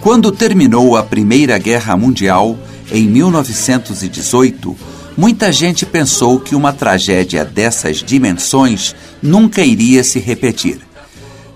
Quando 0.00 0.30
terminou 0.30 0.96
a 0.96 1.02
Primeira 1.02 1.58
Guerra 1.58 1.96
Mundial, 1.96 2.56
em 2.90 3.06
1918, 3.08 4.76
muita 5.16 5.52
gente 5.52 5.84
pensou 5.84 6.38
que 6.38 6.54
uma 6.54 6.72
tragédia 6.72 7.44
dessas 7.44 7.96
dimensões 7.96 8.94
nunca 9.20 9.62
iria 9.62 10.04
se 10.04 10.20
repetir. 10.20 10.78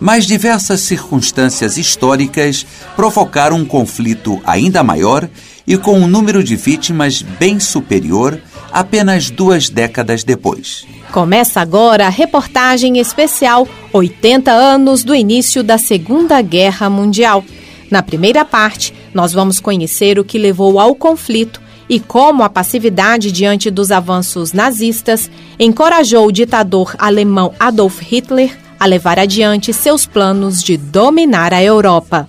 Mas 0.00 0.26
diversas 0.26 0.80
circunstâncias 0.80 1.79
históricas 1.79 2.66
provocaram 2.96 3.58
um 3.58 3.64
conflito 3.64 4.43
ainda 4.45 4.82
maior 4.82 5.29
e 5.64 5.79
com 5.79 6.00
um 6.00 6.09
número 6.09 6.43
de 6.43 6.56
vítimas 6.56 7.22
bem 7.22 7.61
superior 7.61 8.40
apenas 8.72 9.30
duas 9.30 9.68
décadas 9.68 10.24
depois. 10.24 10.84
Começa 11.13 11.61
agora 11.61 12.07
a 12.07 12.11
reportagem 12.11 12.99
especial 12.99 13.68
80 13.93 14.50
anos 14.50 15.04
do 15.04 15.14
início 15.14 15.63
da 15.63 15.79
Segunda 15.79 16.43
Guerra 16.43 16.90
Mundial. 16.90 17.44
Na 17.92 18.02
primeira 18.02 18.42
parte, 18.42 18.94
nós 19.12 19.34
vamos 19.34 19.60
conhecer 19.60 20.18
o 20.18 20.24
que 20.24 20.38
levou 20.38 20.80
ao 20.80 20.94
conflito 20.94 21.60
e 21.90 22.00
como 22.00 22.42
a 22.42 22.48
passividade 22.48 23.30
diante 23.30 23.70
dos 23.70 23.92
avanços 23.92 24.54
nazistas 24.54 25.30
encorajou 25.60 26.26
o 26.26 26.32
ditador 26.32 26.96
alemão 26.98 27.52
Adolf 27.60 28.00
Hitler 28.00 28.58
a 28.80 28.86
levar 28.86 29.18
adiante 29.18 29.74
seus 29.74 30.06
planos 30.06 30.62
de 30.62 30.78
dominar 30.78 31.52
a 31.52 31.62
Europa. 31.62 32.27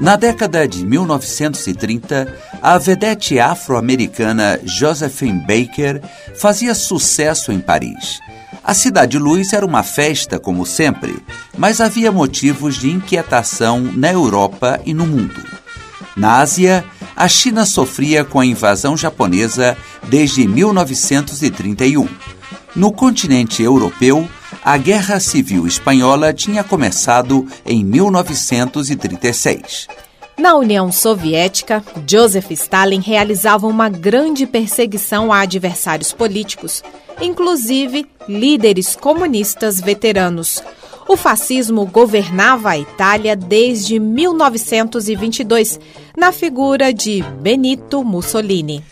Na 0.00 0.16
década 0.16 0.66
de 0.66 0.84
1930, 0.84 2.34
a 2.60 2.78
vedete 2.78 3.38
afro-americana 3.38 4.58
Josephine 4.64 5.38
Baker 5.38 6.02
fazia 6.34 6.74
sucesso 6.74 7.52
em 7.52 7.60
Paris. 7.60 8.18
A 8.68 8.74
Cidade 8.74 9.18
Luz 9.18 9.54
era 9.54 9.64
uma 9.64 9.82
festa, 9.82 10.38
como 10.38 10.66
sempre, 10.66 11.22
mas 11.56 11.80
havia 11.80 12.12
motivos 12.12 12.76
de 12.76 12.90
inquietação 12.90 13.80
na 13.80 14.12
Europa 14.12 14.78
e 14.84 14.92
no 14.92 15.06
mundo. 15.06 15.42
Na 16.14 16.40
Ásia, 16.40 16.84
a 17.16 17.26
China 17.28 17.64
sofria 17.64 18.26
com 18.26 18.40
a 18.40 18.44
invasão 18.44 18.94
japonesa 18.94 19.74
desde 20.06 20.46
1931. 20.46 22.06
No 22.76 22.92
continente 22.92 23.62
europeu, 23.62 24.28
a 24.62 24.76
Guerra 24.76 25.18
Civil 25.18 25.66
Espanhola 25.66 26.34
tinha 26.34 26.62
começado 26.62 27.46
em 27.64 27.82
1936. 27.82 29.88
Na 30.38 30.54
União 30.54 30.92
Soviética, 30.92 31.82
Joseph 32.06 32.52
Stalin 32.52 33.00
realizava 33.00 33.66
uma 33.66 33.88
grande 33.88 34.46
perseguição 34.46 35.32
a 35.32 35.40
adversários 35.40 36.12
políticos, 36.12 36.84
inclusive 37.20 38.06
líderes 38.28 38.94
comunistas 38.94 39.80
veteranos. 39.80 40.62
O 41.08 41.16
fascismo 41.16 41.84
governava 41.86 42.70
a 42.70 42.78
Itália 42.78 43.34
desde 43.34 43.98
1922, 43.98 45.80
na 46.16 46.30
figura 46.30 46.92
de 46.92 47.20
Benito 47.40 48.04
Mussolini. 48.04 48.84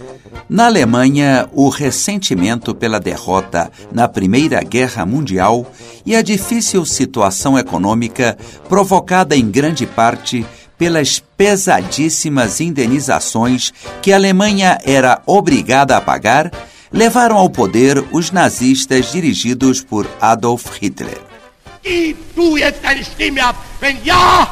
Na 0.49 0.67
Alemanha, 0.67 1.49
o 1.53 1.69
ressentimento 1.69 2.75
pela 2.75 2.99
derrota 2.99 3.71
na 3.93 4.09
Primeira 4.09 4.63
Guerra 4.63 5.07
Mundial 5.07 5.65
e 6.05 6.17
a 6.17 6.23
difícil 6.23 6.85
situação 6.85 7.59
econômica, 7.59 8.37
provocada 8.69 9.37
em 9.37 9.49
grande 9.49 9.87
parte 9.87 10.45
pelas 10.79 11.23
pesadíssimas 11.37 12.61
indenizações 12.61 13.73
que 14.03 14.13
a 14.13 14.17
Alemanha 14.17 14.79
era 14.85 15.23
obrigada 15.27 15.97
a 15.97 16.01
pagar, 16.01 16.51
levaram 16.93 17.37
ao 17.37 17.51
poder 17.51 18.05
os 18.13 18.31
nazistas 18.31 19.11
dirigidos 19.13 19.83
por 19.83 20.07
Adolf 20.21 20.79
Hitler. 20.81 21.21
Gib 21.83 22.17
du 22.35 22.59
jetzt 22.59 22.83
deine 22.83 23.05
Stimme 23.05 23.41
ab. 23.41 23.57
Wenn 23.81 23.97
ja, 24.05 24.49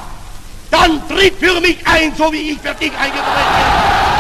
dann 0.71 1.01
tritt 1.09 1.35
für 1.39 1.61
mich 1.61 1.79
ein, 1.85 2.13
so 2.17 2.33
wie 2.33 2.53
ich 2.53 2.61
für 2.61 2.75
dich 2.75 2.93
eingetreten 2.97 4.15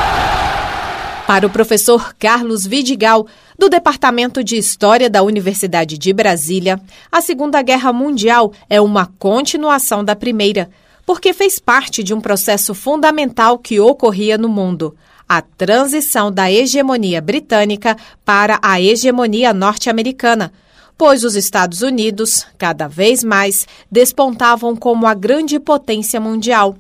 para 1.26 1.46
o 1.46 1.50
professor 1.50 2.14
Carlos 2.18 2.66
Vidigal, 2.66 3.24
do 3.58 3.68
Departamento 3.68 4.44
de 4.44 4.56
História 4.56 5.08
da 5.08 5.22
Universidade 5.22 5.96
de 5.96 6.12
Brasília, 6.12 6.78
a 7.10 7.20
Segunda 7.20 7.62
Guerra 7.62 7.92
Mundial 7.92 8.52
é 8.68 8.80
uma 8.80 9.06
continuação 9.18 10.04
da 10.04 10.14
Primeira, 10.14 10.68
porque 11.06 11.32
fez 11.32 11.58
parte 11.58 12.02
de 12.02 12.14
um 12.14 12.20
processo 12.20 12.74
fundamental 12.74 13.58
que 13.58 13.78
ocorria 13.80 14.38
no 14.38 14.48
mundo 14.48 14.94
a 15.28 15.40
transição 15.40 16.30
da 16.30 16.50
hegemonia 16.50 17.20
britânica 17.20 17.96
para 18.24 18.58
a 18.62 18.80
hegemonia 18.80 19.52
norte-americana, 19.52 20.52
pois 20.96 21.24
os 21.24 21.34
Estados 21.34 21.82
Unidos, 21.82 22.46
cada 22.58 22.86
vez 22.86 23.24
mais, 23.24 23.66
despontavam 23.90 24.76
como 24.76 25.06
a 25.06 25.14
grande 25.14 25.58
potência 25.58 26.20
mundial. 26.20 26.76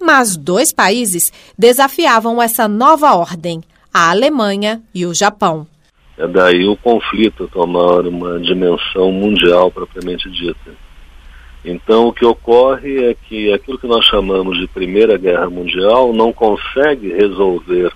Mas 0.00 0.36
dois 0.36 0.72
países 0.72 1.32
desafiavam 1.56 2.42
essa 2.42 2.68
nova 2.68 3.14
ordem: 3.14 3.62
a 3.92 4.10
Alemanha 4.10 4.82
e 4.94 5.06
o 5.06 5.14
Japão. 5.14 5.66
É 6.18 6.28
daí 6.28 6.66
o 6.66 6.76
conflito 6.76 7.48
tomar 7.48 8.06
uma 8.06 8.38
dimensão 8.40 9.10
mundial 9.10 9.70
propriamente 9.70 10.30
dita. 10.30 10.83
Então, 11.64 12.08
o 12.08 12.12
que 12.12 12.26
ocorre 12.26 13.10
é 13.10 13.14
que 13.14 13.52
aquilo 13.52 13.78
que 13.78 13.86
nós 13.86 14.04
chamamos 14.04 14.58
de 14.58 14.66
Primeira 14.66 15.16
Guerra 15.16 15.48
Mundial 15.48 16.12
não 16.12 16.32
consegue 16.32 17.08
resolver 17.12 17.90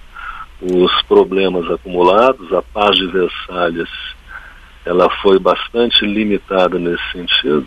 os 0.62 1.03
problemas 1.03 1.71
acumulados. 1.71 2.53
A 2.53 2.62
paz 2.62 2.97
de 2.97 3.06
Versalhes 3.06 3.91
ela 4.87 5.11
foi 5.21 5.39
bastante 5.39 6.06
limitada 6.06 6.79
nesse 6.79 7.03
sentido. 7.12 7.67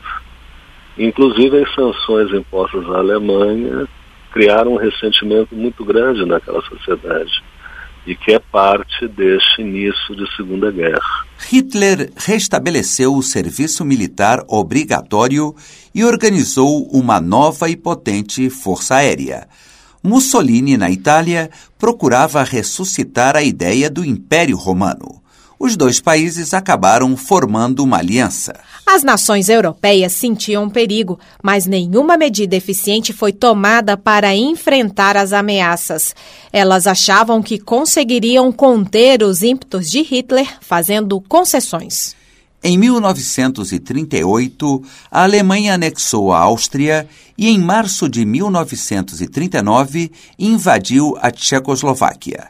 Inclusive, 0.97 1.61
as 1.61 1.73
sanções 1.75 2.33
impostas 2.33 2.83
à 2.89 2.97
Alemanha 2.97 3.87
criaram 4.31 4.73
um 4.73 4.77
ressentimento 4.77 5.55
muito 5.55 5.85
grande 5.85 6.25
naquela 6.25 6.61
sociedade 6.63 7.43
e 8.05 8.15
que 8.15 8.31
é 8.31 8.39
parte 8.39 9.07
deste 9.07 9.61
início 9.61 10.15
de 10.15 10.35
Segunda 10.35 10.71
Guerra. 10.71 11.25
Hitler 11.49 12.11
restabeleceu 12.15 13.15
o 13.15 13.21
serviço 13.21 13.85
militar 13.85 14.43
obrigatório 14.47 15.55
e 15.93 16.03
organizou 16.03 16.87
uma 16.87 17.21
nova 17.21 17.69
e 17.69 17.75
potente 17.75 18.49
força 18.49 18.95
aérea. 18.95 19.47
Mussolini, 20.03 20.77
na 20.77 20.89
Itália, 20.89 21.49
procurava 21.77 22.43
ressuscitar 22.43 23.35
a 23.35 23.43
ideia 23.43 23.89
do 23.89 24.03
Império 24.03 24.57
Romano 24.57 25.20
os 25.61 25.77
dois 25.77 26.01
países 26.01 26.55
acabaram 26.55 27.15
formando 27.15 27.83
uma 27.83 27.97
aliança. 27.97 28.59
As 28.83 29.03
nações 29.03 29.47
europeias 29.47 30.13
sentiam 30.13 30.67
perigo, 30.67 31.19
mas 31.43 31.67
nenhuma 31.67 32.17
medida 32.17 32.55
eficiente 32.55 33.13
foi 33.13 33.31
tomada 33.31 33.95
para 33.95 34.35
enfrentar 34.35 35.15
as 35.15 35.31
ameaças. 35.31 36.15
Elas 36.51 36.87
achavam 36.87 37.43
que 37.43 37.59
conseguiriam 37.59 38.51
conter 38.51 39.21
os 39.21 39.43
ímpetos 39.43 39.87
de 39.87 40.01
Hitler 40.01 40.47
fazendo 40.61 41.21
concessões. 41.21 42.15
Em 42.63 42.77
1938, 42.77 44.83
a 45.11 45.23
Alemanha 45.23 45.75
anexou 45.75 46.33
a 46.33 46.39
Áustria 46.39 47.07
e, 47.37 47.47
em 47.47 47.59
março 47.59 48.09
de 48.09 48.25
1939, 48.25 50.11
invadiu 50.39 51.15
a 51.21 51.29
Tchecoslováquia. 51.29 52.49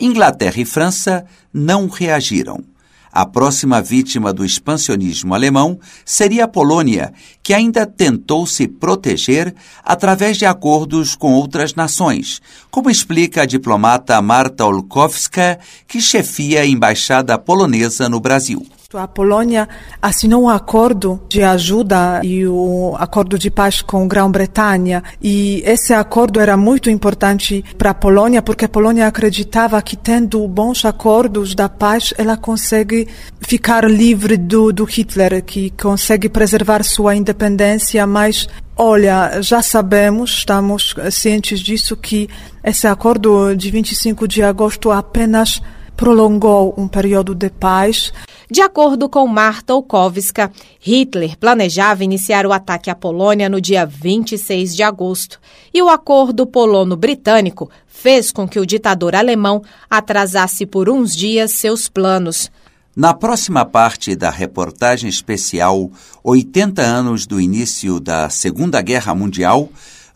Inglaterra 0.00 0.60
e 0.60 0.64
França 0.64 1.24
não 1.52 1.88
reagiram. 1.88 2.62
A 3.10 3.24
próxima 3.26 3.80
vítima 3.80 4.32
do 4.32 4.44
expansionismo 4.44 5.34
alemão 5.34 5.80
seria 6.04 6.44
a 6.44 6.48
Polônia, 6.48 7.12
que 7.42 7.54
ainda 7.54 7.86
tentou 7.86 8.46
se 8.46 8.68
proteger 8.68 9.54
através 9.82 10.36
de 10.36 10.44
acordos 10.44 11.16
com 11.16 11.32
outras 11.32 11.74
nações, 11.74 12.40
como 12.70 12.90
explica 12.90 13.42
a 13.42 13.46
diplomata 13.46 14.20
Marta 14.20 14.66
Olkowska, 14.66 15.58
que 15.86 16.00
chefia 16.00 16.60
a 16.60 16.66
embaixada 16.66 17.38
polonesa 17.38 18.08
no 18.08 18.20
Brasil. 18.20 18.64
A 18.94 19.06
Polônia 19.06 19.68
assinou 20.00 20.44
um 20.44 20.48
acordo 20.48 21.20
de 21.28 21.42
ajuda 21.42 22.22
e 22.24 22.46
o 22.46 22.92
um 22.92 22.96
acordo 22.96 23.38
de 23.38 23.50
paz 23.50 23.82
com 23.82 24.02
a 24.02 24.06
Grã-Bretanha. 24.06 25.04
E 25.20 25.62
esse 25.66 25.92
acordo 25.92 26.40
era 26.40 26.56
muito 26.56 26.88
importante 26.88 27.62
para 27.76 27.90
a 27.90 27.94
Polônia 27.94 28.40
porque 28.40 28.64
a 28.64 28.68
Polônia 28.68 29.06
acreditava 29.06 29.82
que 29.82 29.94
tendo 29.94 30.48
bons 30.48 30.86
acordos 30.86 31.54
da 31.54 31.68
paz 31.68 32.14
ela 32.16 32.34
consegue 32.34 33.06
ficar 33.42 33.84
livre 33.84 34.38
do, 34.38 34.72
do 34.72 34.84
Hitler, 34.84 35.44
que 35.44 35.68
consegue 35.68 36.30
preservar 36.30 36.82
sua 36.82 37.14
independência, 37.14 38.06
mas 38.06 38.48
Olha, 38.80 39.42
já 39.42 39.60
sabemos, 39.60 40.30
estamos 40.30 40.94
cientes 41.10 41.58
disso, 41.58 41.96
que 41.96 42.28
esse 42.62 42.86
acordo 42.86 43.52
de 43.56 43.72
25 43.72 44.28
de 44.28 44.40
agosto 44.40 44.92
apenas 44.92 45.60
prolongou 45.98 46.72
um 46.78 46.86
período 46.86 47.34
de 47.34 47.50
paz. 47.50 48.12
De 48.48 48.62
acordo 48.62 49.08
com 49.08 49.26
Marta 49.26 49.74
Olkowska, 49.74 50.50
Hitler 50.78 51.36
planejava 51.36 52.04
iniciar 52.04 52.46
o 52.46 52.52
ataque 52.52 52.88
à 52.88 52.94
Polônia 52.94 53.48
no 53.48 53.60
dia 53.60 53.84
26 53.84 54.76
de 54.76 54.82
agosto, 54.84 55.40
e 55.74 55.82
o 55.82 55.88
acordo 55.88 56.46
polono-britânico 56.46 57.68
fez 57.88 58.30
com 58.30 58.48
que 58.48 58.60
o 58.60 58.64
ditador 58.64 59.16
alemão 59.16 59.60
atrasasse 59.90 60.64
por 60.64 60.88
uns 60.88 61.16
dias 61.16 61.50
seus 61.50 61.88
planos. 61.88 62.48
Na 62.94 63.12
próxima 63.12 63.64
parte 63.64 64.14
da 64.14 64.30
reportagem 64.30 65.10
especial 65.10 65.90
80 66.22 66.80
anos 66.80 67.26
do 67.26 67.40
início 67.40 67.98
da 67.98 68.30
Segunda 68.30 68.80
Guerra 68.80 69.16
Mundial, 69.16 69.68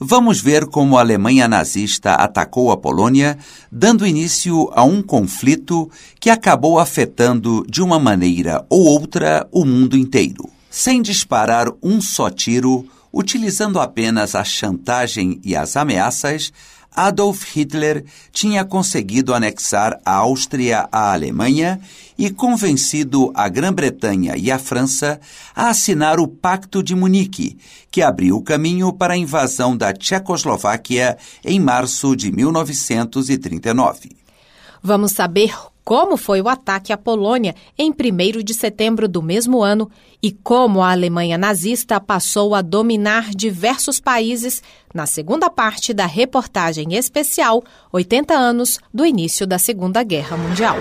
vamos 0.04 0.40
ver 0.40 0.66
como 0.66 0.96
a 0.96 1.00
Alemanha 1.00 1.46
nazista 1.46 2.14
atacou 2.14 2.72
a 2.72 2.76
Polônia, 2.76 3.38
dando 3.70 4.06
início 4.06 4.68
a 4.74 4.82
um 4.82 5.02
conflito 5.02 5.90
que 6.18 6.28
acabou 6.28 6.78
afetando 6.78 7.64
de 7.68 7.80
uma 7.80 7.98
maneira 7.98 8.64
ou 8.68 8.84
outra 8.84 9.46
o 9.52 9.64
mundo 9.64 9.96
inteiro. 9.96 10.48
Sem 10.68 11.00
disparar 11.00 11.68
um 11.82 12.00
só 12.00 12.28
tiro, 12.28 12.86
utilizando 13.12 13.78
apenas 13.78 14.34
a 14.34 14.42
chantagem 14.42 15.40
e 15.44 15.54
as 15.54 15.76
ameaças, 15.76 16.52
Adolf 16.94 17.44
Hitler 17.54 18.04
tinha 18.30 18.64
conseguido 18.64 19.34
anexar 19.34 19.98
a 20.04 20.14
Áustria 20.14 20.88
à 20.92 21.12
Alemanha 21.12 21.80
e 22.18 22.30
convencido 22.30 23.32
a 23.34 23.48
Grã-Bretanha 23.48 24.36
e 24.36 24.50
a 24.50 24.58
França 24.58 25.20
a 25.54 25.68
assinar 25.68 26.20
o 26.20 26.28
Pacto 26.28 26.82
de 26.82 26.94
Munique, 26.94 27.56
que 27.90 28.02
abriu 28.02 28.36
o 28.36 28.42
caminho 28.42 28.92
para 28.92 29.14
a 29.14 29.16
invasão 29.16 29.76
da 29.76 29.92
Tchecoslováquia 29.92 31.16
em 31.44 31.58
março 31.58 32.14
de 32.14 32.30
1939. 32.30 34.10
Vamos 34.82 35.12
saber 35.12 35.54
como 35.84 36.16
foi 36.16 36.40
o 36.40 36.48
ataque 36.48 36.92
à 36.92 36.96
Polônia 36.96 37.54
em 37.78 37.90
1 37.90 38.42
de 38.42 38.54
setembro 38.54 39.08
do 39.08 39.22
mesmo 39.22 39.62
ano 39.62 39.90
e 40.22 40.30
como 40.30 40.82
a 40.82 40.92
Alemanha 40.92 41.36
nazista 41.36 42.00
passou 42.00 42.54
a 42.54 42.62
dominar 42.62 43.30
diversos 43.30 43.98
países 43.98 44.62
na 44.94 45.06
segunda 45.06 45.50
parte 45.50 45.92
da 45.92 46.06
reportagem 46.06 46.94
especial 46.94 47.62
80 47.92 48.34
anos 48.34 48.78
do 48.92 49.04
início 49.04 49.46
da 49.46 49.58
Segunda 49.58 50.02
Guerra 50.02 50.36
Mundial. 50.36 50.76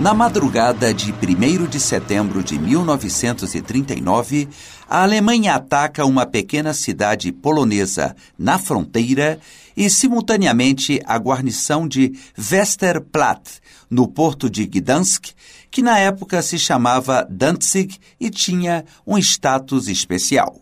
Na 0.00 0.14
madrugada 0.14 0.94
de 0.94 1.12
1 1.12 1.66
de 1.66 1.78
setembro 1.78 2.42
de 2.42 2.58
1939, 2.58 4.48
a 4.88 5.02
Alemanha 5.02 5.56
ataca 5.56 6.06
uma 6.06 6.24
pequena 6.24 6.72
cidade 6.72 7.30
polonesa 7.30 8.16
na 8.38 8.58
fronteira 8.58 9.38
e, 9.80 9.88
simultaneamente, 9.88 11.00
a 11.06 11.16
guarnição 11.16 11.88
de 11.88 12.12
Westerplatte, 12.36 13.62
no 13.88 14.06
porto 14.06 14.50
de 14.50 14.66
Gdansk, 14.66 15.30
que 15.70 15.80
na 15.80 15.98
época 15.98 16.42
se 16.42 16.58
chamava 16.58 17.26
Danzig 17.30 17.96
e 18.20 18.28
tinha 18.28 18.84
um 19.06 19.16
status 19.16 19.88
especial. 19.88 20.60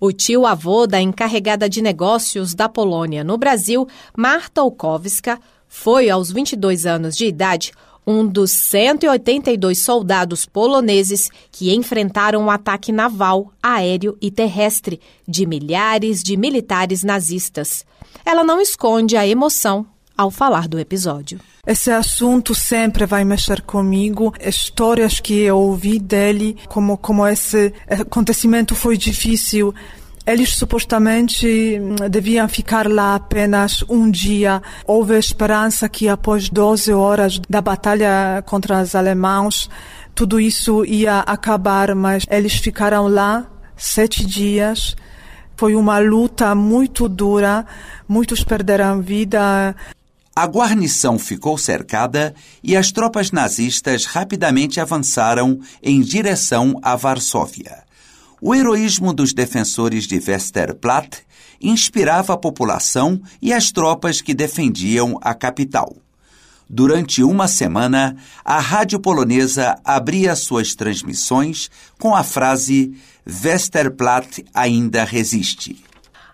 O 0.00 0.10
tio-avô 0.10 0.84
da 0.84 1.00
encarregada 1.00 1.68
de 1.68 1.80
negócios 1.80 2.52
da 2.52 2.68
Polônia 2.68 3.22
no 3.22 3.38
Brasil, 3.38 3.86
Marta 4.16 4.64
Olkowska, 4.64 5.38
foi, 5.68 6.10
aos 6.10 6.32
22 6.32 6.86
anos 6.86 7.16
de 7.16 7.26
idade, 7.26 7.70
um 8.04 8.26
dos 8.26 8.50
182 8.50 9.78
soldados 9.78 10.44
poloneses 10.44 11.30
que 11.52 11.72
enfrentaram 11.72 12.42
um 12.42 12.50
ataque 12.50 12.90
naval, 12.90 13.52
aéreo 13.62 14.18
e 14.20 14.28
terrestre 14.28 15.00
de 15.28 15.46
milhares 15.46 16.20
de 16.20 16.36
militares 16.36 17.04
nazistas. 17.04 17.84
Ela 18.24 18.44
não 18.44 18.60
esconde 18.60 19.16
a 19.16 19.26
emoção 19.26 19.86
ao 20.16 20.30
falar 20.30 20.68
do 20.68 20.78
episódio. 20.78 21.40
Esse 21.66 21.90
assunto 21.90 22.54
sempre 22.54 23.06
vai 23.06 23.24
mexer 23.24 23.62
comigo. 23.62 24.34
Histórias 24.40 25.20
que 25.20 25.40
eu 25.40 25.58
ouvi 25.58 25.98
dele, 25.98 26.56
como, 26.68 26.96
como 26.96 27.26
esse 27.26 27.72
acontecimento 27.88 28.74
foi 28.74 28.96
difícil 28.96 29.74
eles 30.26 30.54
supostamente 30.54 31.78
hum, 31.80 32.08
deviam 32.08 32.48
ficar 32.48 32.88
lá 32.88 33.16
apenas 33.16 33.82
um 33.88 34.10
dia. 34.10 34.62
Houve 34.86 35.18
esperança 35.18 35.88
que 35.88 36.08
após 36.08 36.48
12 36.48 36.92
horas 36.92 37.40
da 37.48 37.60
batalha 37.60 38.42
contra 38.46 38.82
os 38.82 38.94
alemães, 38.94 39.68
tudo 40.14 40.38
isso 40.38 40.84
ia 40.84 41.20
acabar, 41.20 41.94
mas 41.94 42.24
eles 42.30 42.54
ficaram 42.54 43.08
lá 43.08 43.46
sete 43.76 44.24
dias. 44.24 44.94
Foi 45.60 45.74
uma 45.74 45.98
luta 45.98 46.54
muito 46.54 47.06
dura, 47.06 47.66
muitos 48.08 48.42
perderam 48.42 49.02
vida. 49.02 49.76
A 50.34 50.46
guarnição 50.46 51.18
ficou 51.18 51.58
cercada 51.58 52.34
e 52.64 52.74
as 52.74 52.90
tropas 52.90 53.30
nazistas 53.30 54.06
rapidamente 54.06 54.80
avançaram 54.80 55.60
em 55.82 56.00
direção 56.00 56.80
a 56.82 56.96
Varsóvia. 56.96 57.82
O 58.40 58.54
heroísmo 58.54 59.12
dos 59.12 59.34
defensores 59.34 60.06
de 60.06 60.16
Westerplatte 60.16 61.18
inspirava 61.60 62.32
a 62.32 62.38
população 62.38 63.20
e 63.42 63.52
as 63.52 63.70
tropas 63.70 64.22
que 64.22 64.32
defendiam 64.32 65.18
a 65.20 65.34
capital. 65.34 65.94
Durante 66.72 67.24
uma 67.24 67.48
semana, 67.48 68.16
a 68.44 68.60
rádio 68.60 69.00
polonesa 69.00 69.76
abria 69.84 70.36
suas 70.36 70.72
transmissões 70.72 71.68
com 71.98 72.14
a 72.14 72.22
frase 72.22 72.96
Westerplatte 73.26 74.44
ainda 74.54 75.02
resiste. 75.02 75.82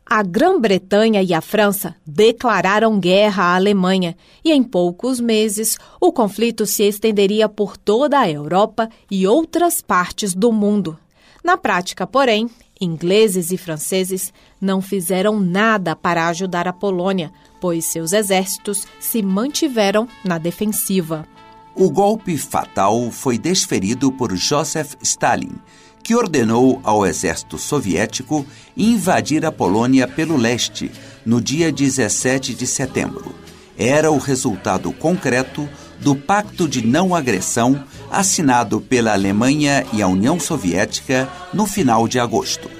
A 0.04 0.22
Grã-Bretanha 0.22 1.22
e 1.22 1.32
a 1.32 1.40
França 1.40 1.96
declararam 2.06 3.00
guerra 3.00 3.44
à 3.44 3.56
Alemanha 3.56 4.14
e, 4.44 4.52
em 4.52 4.62
poucos 4.62 5.20
meses, 5.20 5.78
o 5.98 6.12
conflito 6.12 6.66
se 6.66 6.82
estenderia 6.82 7.48
por 7.48 7.78
toda 7.78 8.20
a 8.20 8.30
Europa 8.30 8.90
e 9.10 9.26
outras 9.26 9.80
partes 9.80 10.34
do 10.34 10.52
mundo. 10.52 10.98
Na 11.42 11.56
prática, 11.56 12.06
porém, 12.06 12.50
ingleses 12.80 13.50
e 13.50 13.56
franceses 13.56 14.32
não 14.60 14.80
fizeram 14.80 15.40
nada 15.40 15.96
para 15.96 16.28
ajudar 16.28 16.68
a 16.68 16.72
Polônia, 16.72 17.32
pois 17.60 17.84
seus 17.86 18.12
exércitos 18.12 18.86
se 19.00 19.22
mantiveram 19.22 20.08
na 20.24 20.38
defensiva. 20.38 21.26
O 21.74 21.90
golpe 21.90 22.36
fatal 22.38 23.10
foi 23.10 23.36
desferido 23.36 24.10
por 24.10 24.34
Joseph 24.34 24.94
Stalin, 25.02 25.56
que 26.02 26.14
ordenou 26.14 26.80
ao 26.84 27.04
exército 27.04 27.58
soviético 27.58 28.46
invadir 28.76 29.44
a 29.44 29.52
Polônia 29.52 30.06
pelo 30.06 30.36
leste 30.36 30.90
no 31.24 31.40
dia 31.40 31.72
17 31.72 32.54
de 32.54 32.66
setembro. 32.66 33.34
Era 33.76 34.10
o 34.10 34.16
resultado 34.16 34.90
concreto 34.92 35.68
do 36.00 36.14
Pacto 36.14 36.68
de 36.68 36.86
Não 36.86 37.14
Agressão 37.14 37.84
assinado 38.10 38.80
pela 38.80 39.12
Alemanha 39.12 39.84
e 39.92 40.02
a 40.02 40.08
União 40.08 40.38
Soviética 40.38 41.28
no 41.52 41.66
final 41.66 42.06
de 42.06 42.18
agosto. 42.18 42.70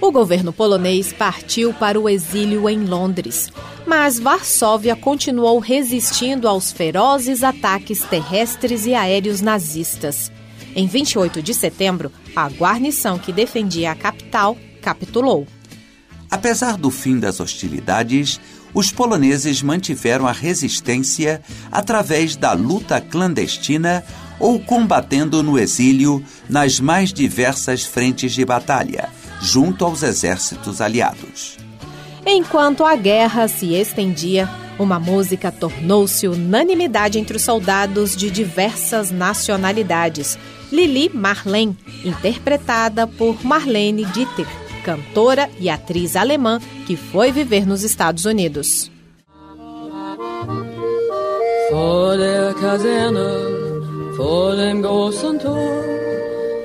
O 0.00 0.12
governo 0.12 0.52
polonês 0.52 1.12
partiu 1.12 1.72
para 1.72 1.98
o 1.98 2.08
exílio 2.08 2.68
em 2.68 2.84
Londres, 2.84 3.50
mas 3.86 4.18
Varsóvia 4.18 4.94
continuou 4.94 5.58
resistindo 5.58 6.46
aos 6.46 6.70
ferozes 6.70 7.42
ataques 7.42 8.04
terrestres 8.04 8.84
e 8.84 8.94
aéreos 8.94 9.40
nazistas. 9.40 10.30
Em 10.76 10.86
28 10.86 11.42
de 11.42 11.54
setembro, 11.54 12.12
a 12.34 12.48
guarnição 12.48 13.18
que 13.18 13.32
defendia 13.32 13.92
a 13.92 13.94
capital 13.94 14.58
capitulou. 14.82 15.46
Apesar 16.30 16.76
do 16.76 16.90
fim 16.90 17.18
das 17.18 17.38
hostilidades, 17.40 18.40
os 18.74 18.90
poloneses 18.90 19.62
mantiveram 19.62 20.26
a 20.26 20.32
resistência 20.32 21.40
através 21.70 22.34
da 22.34 22.52
luta 22.52 23.00
clandestina 23.00 24.04
ou 24.38 24.58
combatendo 24.58 25.42
no 25.42 25.58
exílio 25.58 26.24
nas 26.48 26.80
mais 26.80 27.12
diversas 27.12 27.84
frentes 27.84 28.32
de 28.32 28.44
batalha, 28.44 29.08
junto 29.40 29.84
aos 29.84 30.02
exércitos 30.02 30.80
aliados. 30.80 31.56
Enquanto 32.26 32.84
a 32.84 32.96
guerra 32.96 33.48
se 33.48 33.74
estendia, 33.74 34.48
uma 34.78 34.98
música 34.98 35.52
tornou-se 35.52 36.26
unanimidade 36.26 37.18
entre 37.18 37.36
os 37.36 37.42
soldados 37.42 38.16
de 38.16 38.30
diversas 38.30 39.10
nacionalidades. 39.10 40.38
Lili 40.72 41.10
Marlene, 41.12 41.76
interpretada 42.04 43.06
por 43.06 43.44
Marlene 43.44 44.04
Dieter, 44.06 44.46
cantora 44.82 45.48
e 45.60 45.70
atriz 45.70 46.16
alemã 46.16 46.58
que 46.86 46.96
foi 46.96 47.30
viver 47.30 47.66
nos 47.66 47.82
Estados 47.82 48.24
Unidos. 48.24 48.90
Vor 51.70 52.16
der 52.18 52.54
Kaserne 52.54 53.63
Vor 54.16 54.54
dem 54.54 54.80
großen 54.82 55.38
Tor 55.40 55.82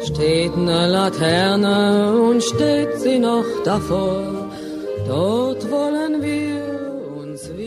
steht 0.04 0.54
eine 0.54 0.88
Laterne 0.88 2.14
und 2.22 2.44
steht 2.44 3.00
sie 3.00 3.18
noch 3.18 3.46
davor. 3.64 4.52
Dort 5.08 5.70
wollen 5.72 6.22
wir 6.22 6.60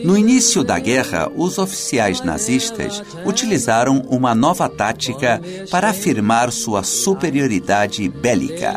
No 0.03 0.15
início 0.15 0.63
da 0.63 0.79
guerra, 0.79 1.31
os 1.35 1.57
oficiais 1.57 2.21
nazistas 2.21 3.01
utilizaram 3.25 4.01
uma 4.09 4.35
nova 4.35 4.69
tática 4.69 5.41
para 5.71 5.89
afirmar 5.89 6.51
sua 6.51 6.83
superioridade 6.83 8.07
bélica, 8.09 8.75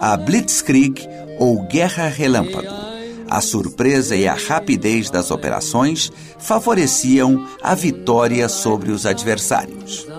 a 0.00 0.16
Blitzkrieg 0.16 1.06
ou 1.38 1.62
Guerra 1.68 2.08
Relâmpago. 2.08 2.74
A 3.28 3.40
surpresa 3.40 4.16
e 4.16 4.26
a 4.26 4.34
rapidez 4.34 5.10
das 5.10 5.30
operações 5.30 6.10
favoreciam 6.38 7.46
a 7.62 7.74
vitória 7.74 8.48
sobre 8.48 8.90
os 8.90 9.06
adversários 9.06 10.11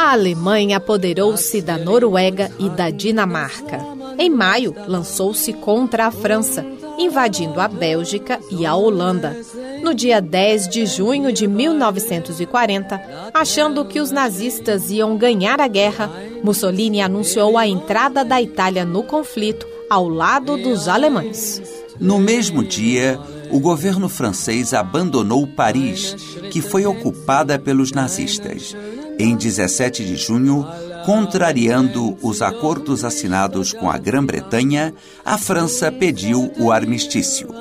a 0.00 0.12
Alemanha 0.12 0.78
apoderou-se 0.78 1.60
da 1.60 1.76
Noruega 1.76 2.50
e 2.58 2.70
da 2.70 2.88
Dinamarca. 2.88 3.78
Em 4.18 4.30
maio, 4.30 4.74
lançou-se 4.88 5.52
contra 5.52 6.06
a 6.06 6.10
França, 6.10 6.64
invadindo 6.98 7.60
a 7.60 7.68
Bélgica 7.68 8.40
e 8.50 8.64
a 8.64 8.74
Holanda. 8.74 9.36
no 9.82 9.94
dia 9.94 10.20
10 10.20 10.68
de 10.68 10.86
junho 10.86 11.32
de 11.32 11.46
1940, 11.46 13.00
achando 13.32 13.84
que 13.84 14.00
os 14.00 14.10
nazistas 14.10 14.90
iam 14.90 15.16
ganhar 15.16 15.60
a 15.60 15.68
guerra, 15.68 16.10
Mussolini 16.42 17.00
anunciou 17.00 17.56
a 17.56 17.66
entrada 17.66 18.24
da 18.24 18.40
Itália 18.40 18.84
no 18.84 19.02
conflito 19.02 19.66
ao 19.88 20.08
lado 20.08 20.56
dos 20.56 20.86
alemães. 20.86 21.62
No 21.98 22.18
mesmo 22.18 22.64
dia, 22.64 23.18
o 23.50 23.58
governo 23.58 24.08
francês 24.08 24.72
abandonou 24.72 25.46
Paris, 25.46 26.14
que 26.50 26.62
foi 26.62 26.86
ocupada 26.86 27.58
pelos 27.58 27.92
nazistas. 27.92 28.74
Em 29.20 29.36
17 29.36 30.02
de 30.02 30.16
junho, 30.16 30.66
contrariando 31.04 32.16
os 32.22 32.40
acordos 32.40 33.04
assinados 33.04 33.70
com 33.74 33.90
a 33.90 33.98
Grã-Bretanha, 33.98 34.94
a 35.22 35.36
França 35.36 35.92
pediu 35.92 36.50
o 36.58 36.72
armistício. 36.72 37.54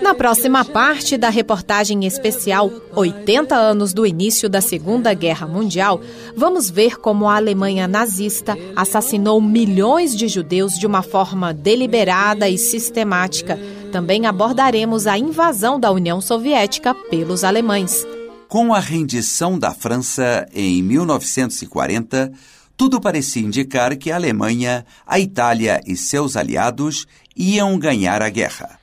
Na 0.00 0.14
próxima 0.14 0.64
parte 0.64 1.16
da 1.16 1.28
reportagem 1.28 2.06
especial 2.06 2.70
80 2.94 3.52
anos 3.52 3.92
do 3.92 4.06
início 4.06 4.48
da 4.48 4.60
Segunda 4.60 5.12
Guerra 5.12 5.48
Mundial, 5.48 6.00
vamos 6.36 6.70
ver 6.70 6.96
como 7.00 7.28
a 7.28 7.34
Alemanha 7.34 7.88
nazista 7.88 8.56
assassinou 8.76 9.40
milhões 9.40 10.14
de 10.14 10.28
judeus 10.28 10.74
de 10.74 10.86
uma 10.86 11.02
forma 11.02 11.52
deliberada 11.52 12.48
e 12.48 12.56
sistemática. 12.56 13.58
Também 13.90 14.24
abordaremos 14.24 15.08
a 15.08 15.18
invasão 15.18 15.80
da 15.80 15.90
União 15.90 16.20
Soviética 16.20 16.94
pelos 16.94 17.42
alemães. 17.42 18.06
Com 18.52 18.74
a 18.74 18.80
rendição 18.80 19.58
da 19.58 19.72
França 19.72 20.46
em 20.52 20.82
1940, 20.82 22.30
tudo 22.76 23.00
parecia 23.00 23.40
indicar 23.40 23.96
que 23.96 24.10
a 24.10 24.16
Alemanha, 24.16 24.84
a 25.06 25.18
Itália 25.18 25.80
e 25.86 25.96
seus 25.96 26.36
aliados 26.36 27.06
iam 27.34 27.78
ganhar 27.78 28.20
a 28.20 28.28
guerra. 28.28 28.78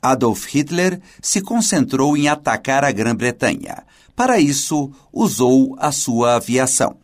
Adolf 0.00 0.46
Hitler 0.46 0.98
se 1.20 1.42
concentrou 1.42 2.16
em 2.16 2.26
atacar 2.26 2.84
a 2.84 2.90
Grã-Bretanha. 2.90 3.82
Para 4.16 4.40
isso, 4.40 4.90
usou 5.12 5.76
a 5.78 5.92
sua 5.92 6.36
aviação. 6.36 6.96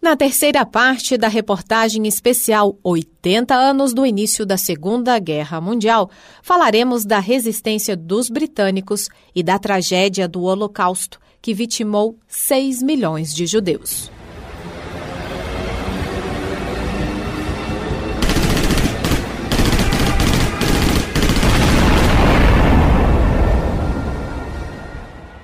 Na 0.00 0.14
terceira 0.14 0.64
parte 0.64 1.16
da 1.16 1.26
reportagem 1.26 2.06
especial 2.06 2.78
80 2.84 3.52
anos 3.52 3.92
do 3.92 4.06
início 4.06 4.46
da 4.46 4.56
Segunda 4.56 5.18
Guerra 5.18 5.60
Mundial, 5.60 6.08
falaremos 6.44 7.04
da 7.04 7.18
resistência 7.18 7.96
dos 7.96 8.30
britânicos 8.30 9.08
e 9.34 9.42
da 9.42 9.58
tragédia 9.58 10.28
do 10.28 10.42
Holocausto, 10.42 11.23
que 11.44 11.52
vitimou 11.52 12.18
6 12.26 12.82
milhões 12.82 13.34
de 13.34 13.46
judeus. 13.46 14.10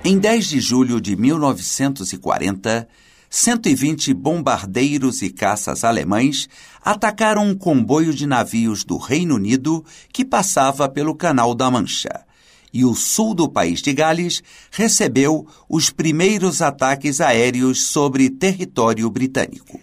Em 0.03 0.19
10 0.19 0.49
de 0.49 0.59
julho 0.59 0.99
de 1.03 1.15
1940, 1.15 2.89
120 3.29 4.15
bombardeiros 4.15 5.21
e 5.21 5.29
caças 5.29 5.85
alemães 5.85 6.49
atacaram 6.83 7.47
um 7.47 7.55
comboio 7.55 8.15
de 8.15 8.27
navios 8.27 8.85
do 8.85 8.97
Reino 8.97 9.35
Unido 9.35 9.85
que 10.11 10.25
passava 10.25 10.89
pelo 10.89 11.15
Canal 11.15 11.55
da 11.55 11.71
Mancha. 11.71 12.25
E 12.73 12.85
o 12.85 12.95
sul 12.95 13.35
do 13.35 13.49
país 13.49 13.83
de 13.83 13.93
Gales 13.93 14.43
recebeu 14.71 15.47
os 15.69 15.91
primeiros 15.91 16.63
ataques 16.63 17.21
aéreos 17.21 17.87
sobre 17.87 18.31
território 18.31 19.11
britânico. 19.11 19.81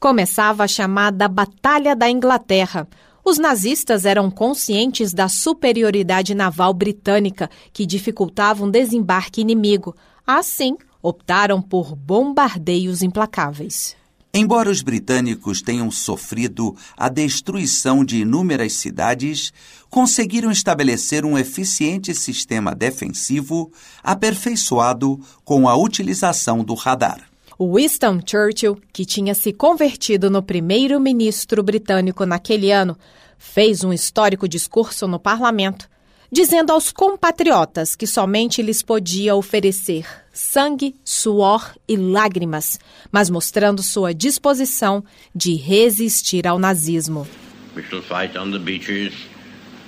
Começava 0.00 0.64
a 0.64 0.68
chamada 0.68 1.28
Batalha 1.28 1.94
da 1.94 2.10
Inglaterra, 2.10 2.88
os 3.24 3.38
nazistas 3.38 4.04
eram 4.04 4.30
conscientes 4.30 5.14
da 5.14 5.28
superioridade 5.28 6.34
naval 6.34 6.74
britânica 6.74 7.48
que 7.72 7.86
dificultava 7.86 8.64
um 8.64 8.70
desembarque 8.70 9.40
inimigo. 9.40 9.94
Assim, 10.26 10.76
optaram 11.00 11.62
por 11.62 11.94
bombardeios 11.94 13.00
implacáveis. 13.00 13.96
Embora 14.34 14.70
os 14.70 14.80
britânicos 14.80 15.60
tenham 15.60 15.90
sofrido 15.90 16.74
a 16.96 17.10
destruição 17.10 18.02
de 18.02 18.22
inúmeras 18.22 18.72
cidades, 18.72 19.52
conseguiram 19.90 20.50
estabelecer 20.50 21.26
um 21.26 21.36
eficiente 21.36 22.14
sistema 22.14 22.74
defensivo 22.74 23.70
aperfeiçoado 24.02 25.20
com 25.44 25.68
a 25.68 25.76
utilização 25.76 26.64
do 26.64 26.72
radar. 26.72 27.28
Winston 27.60 28.20
Churchill, 28.24 28.80
que 28.90 29.04
tinha 29.04 29.34
se 29.34 29.52
convertido 29.52 30.30
no 30.30 30.42
primeiro-ministro 30.42 31.62
britânico 31.62 32.24
naquele 32.24 32.72
ano, 32.72 32.96
fez 33.36 33.84
um 33.84 33.92
histórico 33.92 34.48
discurso 34.48 35.06
no 35.06 35.20
parlamento, 35.20 35.90
dizendo 36.32 36.72
aos 36.72 36.90
compatriotas 36.90 37.94
que 37.94 38.06
somente 38.06 38.62
lhes 38.62 38.82
podia 38.82 39.36
oferecer 39.36 40.06
sangue, 40.32 40.96
suor 41.04 41.74
e 41.86 41.94
lágrimas, 41.94 42.80
mas 43.12 43.28
mostrando 43.28 43.82
sua 43.82 44.14
disposição 44.14 45.04
de 45.34 45.54
resistir 45.56 46.46
ao 46.46 46.58
nazismo. 46.58 47.28
We 47.76 47.82
shall 47.82 48.02
fight 48.02 48.36
on 48.38 48.50
the 48.50 48.58
beaches, 48.58 49.12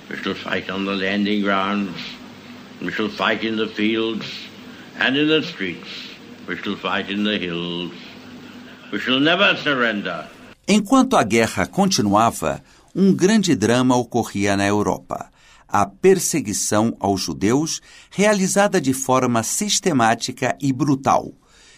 we 0.09 0.17
shall 0.17 0.35
fight 0.35 0.71
on 0.71 0.85
the 0.85 0.95
landing 0.95 1.41
grounds, 1.41 1.95
we 2.79 2.91
shall 2.91 3.09
fight 3.09 3.43
in 3.43 3.57
the 3.57 3.67
fields 3.67 4.25
and 4.99 5.17
in 5.17 5.27
the 5.27 5.41
streets. 5.41 6.15
We 6.47 6.55
shall 6.57 6.77
fight 6.77 7.11
in 7.11 7.23
the 7.23 7.39
hills. 7.39 7.91
We 8.91 8.99
shall 8.99 9.19
never 9.19 9.57
surrender. 9.57 10.27
Enquanto 10.67 11.17
a 11.17 11.23
guerra 11.23 11.65
continuava, 11.65 12.61
um 12.95 13.13
grande 13.13 13.55
drama 13.55 13.97
ocorria 13.97 14.55
na 14.55 14.67
Europa. 14.67 15.31
A 15.67 15.85
perseguição 15.85 16.95
aos 16.99 17.21
judeus, 17.21 17.81
realizada 18.09 18.79
de 18.79 18.93
forma 18.93 19.43
sistemática 19.43 20.57
e 20.61 20.71
brutal. 20.71 21.33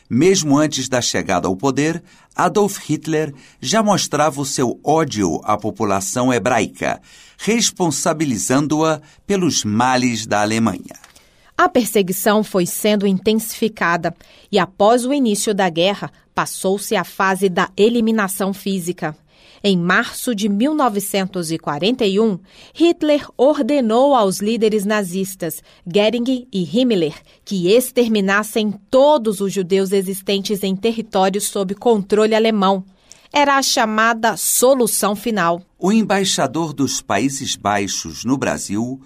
Mesmo 0.10 0.58
antes 0.58 0.88
da 0.88 1.02
chegada 1.02 1.48
ao 1.48 1.56
poder, 1.56 2.02
Adolf 2.36 2.78
Hitler 2.88 3.34
já 3.60 3.84
mostrava 3.84 4.40
o 4.40 4.46
seu 4.46 4.80
ódio 4.84 5.42
à 5.44 5.58
população 5.58 6.34
hebraica, 6.34 7.02
responsabilizando-a 7.38 9.02
pelos 9.26 9.66
males 9.66 10.26
da 10.26 10.42
Alemanha. 10.42 10.96
A 11.58 11.68
perseguição 11.68 12.44
foi 12.44 12.66
sendo 12.68 13.08
intensificada 13.08 14.16
e, 14.52 14.60
após 14.60 15.06
o 15.06 15.14
início 15.14 15.54
da 15.56 15.68
guerra, 15.70 16.12
passou-se 16.34 16.96
a 16.96 17.04
fase 17.04 17.50
da 17.50 17.70
eliminação 17.76 18.54
física. 18.54 19.18
Em 19.64 19.78
março 19.78 20.36
de 20.36 20.48
1941, 20.48 22.40
Hitler 22.74 23.28
ordenou 23.36 24.16
aos 24.16 24.40
líderes 24.40 24.86
nazistas, 24.86 25.62
Goering 25.86 26.48
e 26.52 26.64
Himmler, 26.64 27.16
que 27.44 27.72
exterminassem 27.72 28.72
todos 28.90 29.42
os 29.42 29.52
judeus 29.52 29.92
existentes 29.92 30.64
em 30.64 30.76
territórios 30.76 31.46
sob 31.46 31.74
controle 31.76 32.36
alemão. 32.36 32.84
Era 33.34 33.58
a 33.58 33.62
chamada 33.62 34.38
solução 34.38 35.16
final. 35.16 35.62
O 35.78 35.92
embaixador 35.92 36.74
dos 36.74 37.02
Países 37.02 37.56
Baixos 37.56 38.24
no 38.24 38.38
Brasil 38.38 39.02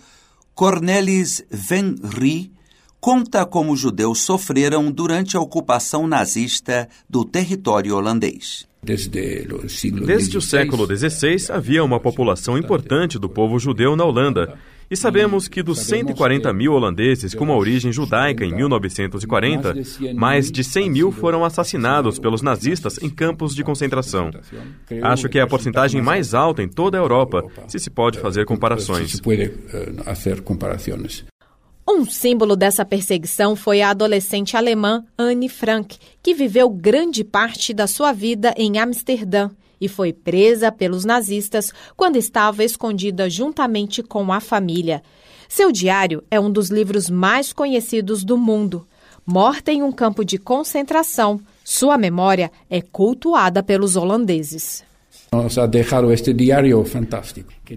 Cornelis 0.54 1.44
Van 1.50 1.96
Rie 2.04 2.52
conta 3.00 3.48
como 3.48 3.74
os 3.74 3.80
judeus 3.80 4.22
sofreram 4.22 4.92
durante 4.92 5.36
a 5.36 5.42
ocupação 5.42 6.06
nazista 6.06 6.88
do 7.10 7.26
território 7.26 7.96
holandês. 7.96 8.68
Desde 8.84 10.38
o 10.38 10.42
século 10.42 10.88
XVI 10.88 11.52
havia 11.52 11.84
uma 11.84 12.00
população 12.00 12.58
importante 12.58 13.20
do 13.20 13.30
povo 13.30 13.60
judeu 13.60 13.96
na 13.96 14.04
Holanda. 14.04 14.58
E 14.90 14.96
sabemos 14.98 15.48
que 15.48 15.64
dos 15.64 15.80
140 15.80 16.52
mil 16.52 16.74
holandeses 16.74 17.34
com 17.34 17.46
uma 17.46 17.56
origem 17.56 17.94
judaica 17.94 18.44
em 18.44 18.54
1940, 18.54 19.76
mais 20.16 20.52
de 20.52 20.66
100 20.66 20.90
mil 20.90 21.12
foram 21.12 21.46
assassinados 21.46 22.20
pelos 22.20 22.42
nazistas 22.42 22.98
em 23.02 23.10
campos 23.10 23.56
de 23.56 23.64
concentração. 23.64 24.32
Acho 25.02 25.30
que 25.30 25.40
é 25.40 25.42
a 25.42 25.48
porcentagem 25.48 26.02
mais 26.02 26.34
alta 26.34 26.62
em 26.62 26.68
toda 26.68 26.98
a 26.98 27.02
Europa, 27.02 27.46
se 27.68 27.80
se 27.80 27.90
pode 27.90 28.20
fazer 28.20 28.46
comparações. 28.46 29.22
Um 31.94 32.06
símbolo 32.06 32.56
dessa 32.56 32.86
perseguição 32.86 33.54
foi 33.54 33.82
a 33.82 33.90
adolescente 33.90 34.56
alemã 34.56 35.04
Anne 35.18 35.50
Frank, 35.50 35.98
que 36.24 36.34
viveu 36.34 36.70
grande 36.70 37.22
parte 37.22 37.74
da 37.74 37.86
sua 37.86 38.14
vida 38.14 38.54
em 38.56 38.80
Amsterdã 38.80 39.50
e 39.80 39.90
foi 39.90 40.14
presa 40.14 40.72
pelos 40.72 41.04
nazistas 41.04 41.74
quando 41.98 42.16
estava 42.16 42.64
escondida 42.64 43.30
juntamente 43.30 44.02
com 44.02 44.32
a 44.32 44.40
família. 44.40 45.04
Seu 45.50 45.70
diário 45.70 46.24
é 46.32 46.40
um 46.40 46.50
dos 46.50 46.70
livros 46.70 47.10
mais 47.10 47.52
conhecidos 47.52 48.24
do 48.24 48.38
mundo. 48.38 48.88
Morta 49.26 49.70
em 49.70 49.84
um 49.84 49.92
campo 49.92 50.24
de 50.24 50.38
concentração, 50.38 51.42
sua 51.62 51.98
memória 51.98 52.50
é 52.70 52.82
cultuada 52.82 53.62
pelos 53.62 53.98
holandeses. 53.98 54.82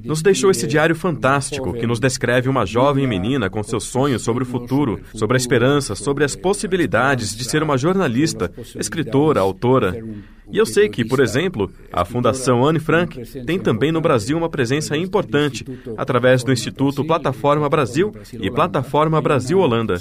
Nos 0.02 0.22
deixou 0.22 0.50
esse 0.50 0.66
diário 0.66 0.96
fantástico 0.96 1.72
que 1.72 1.86
nos 1.86 2.00
descreve 2.00 2.48
uma 2.48 2.66
jovem 2.66 3.06
menina 3.06 3.48
com 3.48 3.62
seus 3.62 3.84
sonhos 3.84 4.22
sobre 4.22 4.42
o 4.42 4.46
futuro, 4.46 5.00
sobre 5.14 5.36
a 5.36 5.38
esperança, 5.38 5.94
sobre 5.94 6.24
as 6.24 6.34
possibilidades 6.34 7.32
de 7.32 7.44
ser 7.44 7.62
uma 7.62 7.78
jornalista, 7.78 8.52
escritora, 8.74 9.38
autora. 9.38 10.04
E 10.50 10.58
eu 10.58 10.66
sei 10.66 10.88
que, 10.88 11.04
por 11.04 11.20
exemplo, 11.20 11.70
a 11.92 12.04
Fundação 12.04 12.64
Anne 12.64 12.78
Frank 12.78 13.20
tem 13.44 13.58
também 13.58 13.90
no 13.90 14.00
Brasil 14.00 14.36
uma 14.36 14.48
presença 14.48 14.96
importante 14.96 15.64
através 15.96 16.44
do 16.44 16.52
Instituto 16.52 17.04
Plataforma 17.04 17.68
Brasil 17.68 18.12
e 18.32 18.50
Plataforma 18.50 19.20
Brasil 19.20 19.58
Holanda. 19.58 19.98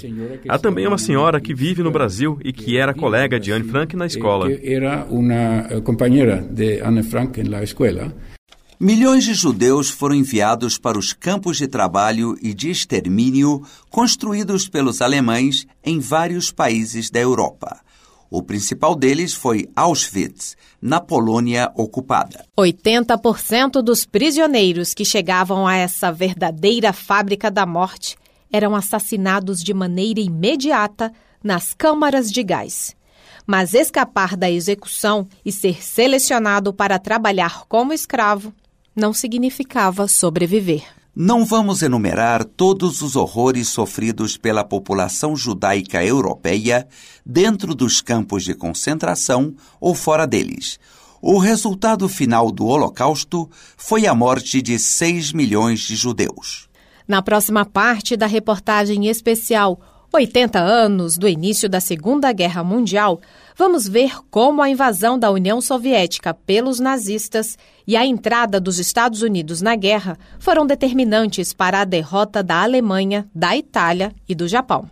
Há 0.48 0.58
também 0.58 0.86
uma 0.86 0.98
senhora 0.98 1.40
que 1.40 1.54
vive 1.54 1.82
no 1.82 1.90
Brasil 1.90 2.38
e 2.44 2.52
que 2.52 2.76
era 2.76 2.94
colega 2.94 3.40
de 3.40 3.52
Anne 3.52 3.64
Frank 3.64 3.96
na 3.96 4.06
escola. 4.06 4.52
Era 4.62 5.06
uma 5.10 5.66
eh, 5.70 5.80
companheira 5.82 6.36
de 6.50 6.80
Anne 6.80 7.02
Frank 7.02 7.42
na 7.42 7.62
escola. 7.62 8.14
Milhões 8.78 9.24
de 9.24 9.34
judeus 9.34 9.88
foram 9.88 10.16
enviados 10.16 10.76
para 10.76 10.98
os 10.98 11.12
campos 11.12 11.56
de 11.56 11.68
trabalho 11.68 12.36
e 12.42 12.52
de 12.52 12.70
extermínio 12.70 13.62
construídos 13.88 14.68
pelos 14.68 15.00
alemães 15.00 15.66
em 15.82 16.00
vários 16.00 16.50
países 16.50 17.08
da 17.08 17.20
Europa. 17.20 17.83
O 18.30 18.42
principal 18.42 18.94
deles 18.94 19.34
foi 19.34 19.68
Auschwitz, 19.76 20.56
na 20.80 21.00
Polônia 21.00 21.70
ocupada. 21.76 22.44
80% 22.58 23.82
dos 23.82 24.04
prisioneiros 24.04 24.92
que 24.92 25.04
chegavam 25.04 25.66
a 25.66 25.74
essa 25.76 26.10
verdadeira 26.10 26.92
fábrica 26.92 27.50
da 27.50 27.64
morte 27.64 28.16
eram 28.52 28.74
assassinados 28.74 29.62
de 29.62 29.74
maneira 29.74 30.20
imediata 30.20 31.12
nas 31.42 31.74
câmaras 31.74 32.30
de 32.30 32.42
gás. 32.42 32.96
Mas 33.46 33.74
escapar 33.74 34.36
da 34.36 34.50
execução 34.50 35.28
e 35.44 35.52
ser 35.52 35.82
selecionado 35.84 36.72
para 36.72 36.98
trabalhar 36.98 37.64
como 37.68 37.92
escravo 37.92 38.54
não 38.96 39.12
significava 39.12 40.08
sobreviver. 40.08 40.84
Não 41.16 41.44
vamos 41.44 41.80
enumerar 41.80 42.44
todos 42.44 43.00
os 43.00 43.14
horrores 43.14 43.68
sofridos 43.68 44.36
pela 44.36 44.64
população 44.64 45.36
judaica 45.36 46.04
europeia 46.04 46.88
dentro 47.24 47.72
dos 47.72 48.00
campos 48.00 48.42
de 48.42 48.52
concentração 48.52 49.54
ou 49.80 49.94
fora 49.94 50.26
deles. 50.26 50.80
O 51.22 51.38
resultado 51.38 52.08
final 52.08 52.50
do 52.50 52.66
Holocausto 52.66 53.48
foi 53.76 54.08
a 54.08 54.14
morte 54.14 54.60
de 54.60 54.76
6 54.76 55.32
milhões 55.32 55.82
de 55.82 55.94
judeus. 55.94 56.68
Na 57.06 57.22
próxima 57.22 57.64
parte 57.64 58.16
da 58.16 58.26
reportagem 58.26 59.06
especial 59.06 59.78
80 60.16 60.60
anos 60.60 61.18
do 61.18 61.28
início 61.28 61.68
da 61.68 61.80
Segunda 61.80 62.30
Guerra 62.32 62.62
Mundial, 62.62 63.20
vamos 63.56 63.88
ver 63.88 64.12
como 64.30 64.62
a 64.62 64.70
invasão 64.70 65.18
da 65.18 65.28
União 65.28 65.60
Soviética 65.60 66.32
pelos 66.32 66.78
nazistas 66.78 67.58
e 67.84 67.96
a 67.96 68.06
entrada 68.06 68.60
dos 68.60 68.78
Estados 68.78 69.22
Unidos 69.22 69.60
na 69.60 69.74
guerra 69.74 70.16
foram 70.38 70.66
determinantes 70.66 71.52
para 71.52 71.80
a 71.80 71.84
derrota 71.84 72.44
da 72.44 72.62
Alemanha, 72.62 73.28
da 73.34 73.56
Itália 73.56 74.12
e 74.28 74.36
do 74.36 74.46
Japão. 74.46 74.88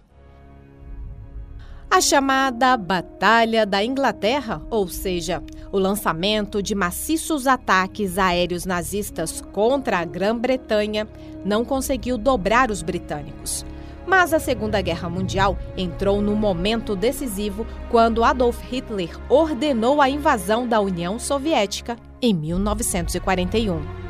A 1.88 2.00
chamada 2.00 2.76
Batalha 2.76 3.64
da 3.64 3.84
Inglaterra, 3.84 4.60
ou 4.70 4.88
seja, 4.88 5.40
o 5.70 5.78
lançamento 5.78 6.60
de 6.60 6.74
maciços 6.74 7.46
ataques 7.46 8.18
aéreos 8.18 8.64
nazistas 8.64 9.40
contra 9.52 9.98
a 9.98 10.04
Grã-Bretanha, 10.04 11.06
não 11.44 11.64
conseguiu 11.64 12.18
dobrar 12.18 12.70
os 12.70 12.82
britânicos. 12.82 13.64
Mas 14.06 14.32
a 14.32 14.38
Segunda 14.38 14.80
Guerra 14.80 15.08
Mundial 15.08 15.56
entrou 15.76 16.20
no 16.20 16.34
momento 16.34 16.96
decisivo 16.96 17.66
quando 17.90 18.24
Adolf 18.24 18.60
Hitler 18.62 19.16
ordenou 19.28 20.00
a 20.00 20.08
invasão 20.08 20.66
da 20.66 20.80
União 20.80 21.18
Soviética 21.18 21.96
em 22.20 22.34
1941. 22.34 24.02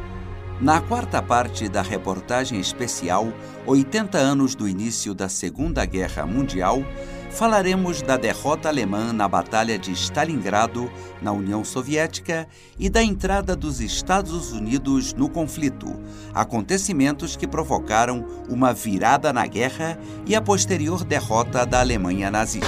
Na 0.60 0.80
quarta 0.80 1.20
parte 1.20 1.68
da 1.68 1.82
reportagem 1.82 2.60
especial 2.60 3.32
80 3.66 4.16
anos 4.16 4.54
do 4.54 4.68
início 4.68 5.12
da 5.12 5.28
Segunda 5.28 5.84
Guerra 5.84 6.24
Mundial, 6.24 6.84
falaremos 7.32 8.02
da 8.02 8.16
derrota 8.16 8.68
alemã 8.68 9.12
na 9.12 9.26
Batalha 9.26 9.78
de 9.78 9.90
Stalingrado, 9.92 10.90
na 11.20 11.32
União 11.32 11.64
Soviética, 11.64 12.46
e 12.78 12.90
da 12.90 13.02
entrada 13.02 13.56
dos 13.56 13.80
Estados 13.80 14.52
Unidos 14.52 15.14
no 15.14 15.28
conflito, 15.28 15.98
acontecimentos 16.34 17.34
que 17.34 17.46
provocaram 17.46 18.26
uma 18.48 18.72
virada 18.72 19.32
na 19.32 19.46
guerra 19.46 19.98
e 20.26 20.34
a 20.34 20.42
posterior 20.42 21.04
derrota 21.04 21.64
da 21.64 21.80
Alemanha 21.80 22.30
nazista. 22.30 22.66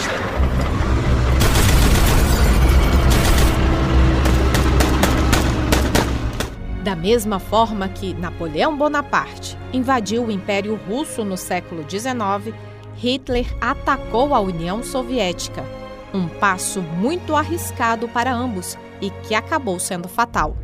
Da 6.82 6.94
mesma 6.94 7.38
forma 7.38 7.88
que 7.88 8.12
Napoleão 8.14 8.76
Bonaparte 8.76 9.56
invadiu 9.72 10.26
o 10.26 10.30
Império 10.30 10.78
Russo 10.86 11.24
no 11.24 11.36
século 11.36 11.82
XIX, 11.88 12.54
Hitler 12.96 13.46
atacou 13.60 14.34
a 14.34 14.40
União 14.40 14.82
Soviética, 14.82 15.64
um 16.12 16.28
passo 16.28 16.80
muito 16.80 17.34
arriscado 17.34 18.08
para 18.08 18.32
ambos 18.32 18.78
e 19.00 19.10
que 19.10 19.34
acabou 19.34 19.78
sendo 19.78 20.08
fatal. 20.08 20.56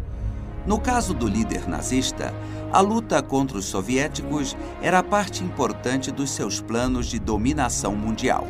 No 0.66 0.78
caso 0.78 1.14
do 1.14 1.26
líder 1.26 1.68
nazista, 1.68 2.34
a 2.72 2.80
luta 2.80 3.20
contra 3.22 3.58
os 3.58 3.64
soviéticos 3.64 4.56
era 4.80 5.02
parte 5.02 5.42
importante 5.42 6.12
dos 6.12 6.30
seus 6.30 6.60
planos 6.60 7.06
de 7.06 7.18
dominação 7.18 7.96
mundial. 7.96 8.46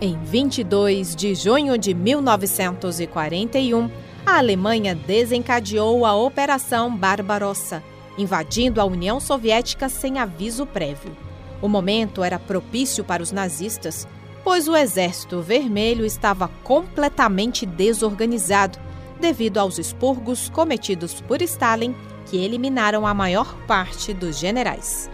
Em 0.00 0.18
22 0.24 1.14
de 1.16 1.34
junho 1.34 1.78
de 1.78 1.94
1941, 1.94 3.88
a 4.26 4.38
Alemanha 4.38 4.94
desencadeou 4.94 6.04
a 6.04 6.14
Operação 6.14 6.94
Barbarossa, 6.94 7.82
invadindo 8.18 8.80
a 8.80 8.84
União 8.84 9.18
Soviética 9.18 9.88
sem 9.88 10.18
aviso 10.18 10.66
prévio. 10.66 11.16
O 11.62 11.68
momento 11.68 12.24
era 12.24 12.38
propício 12.38 13.04
para 13.04 13.22
os 13.22 13.30
nazistas, 13.30 14.06
pois 14.42 14.66
o 14.66 14.76
Exército 14.76 15.40
Vermelho 15.40 16.04
estava 16.04 16.48
completamente 16.64 17.64
desorganizado 17.64 18.78
devido 19.20 19.58
aos 19.58 19.78
expurgos 19.78 20.48
cometidos 20.48 21.20
por 21.20 21.40
Stalin, 21.40 21.94
que 22.26 22.36
eliminaram 22.36 23.06
a 23.06 23.14
maior 23.14 23.54
parte 23.66 24.12
dos 24.12 24.36
generais. 24.36 25.08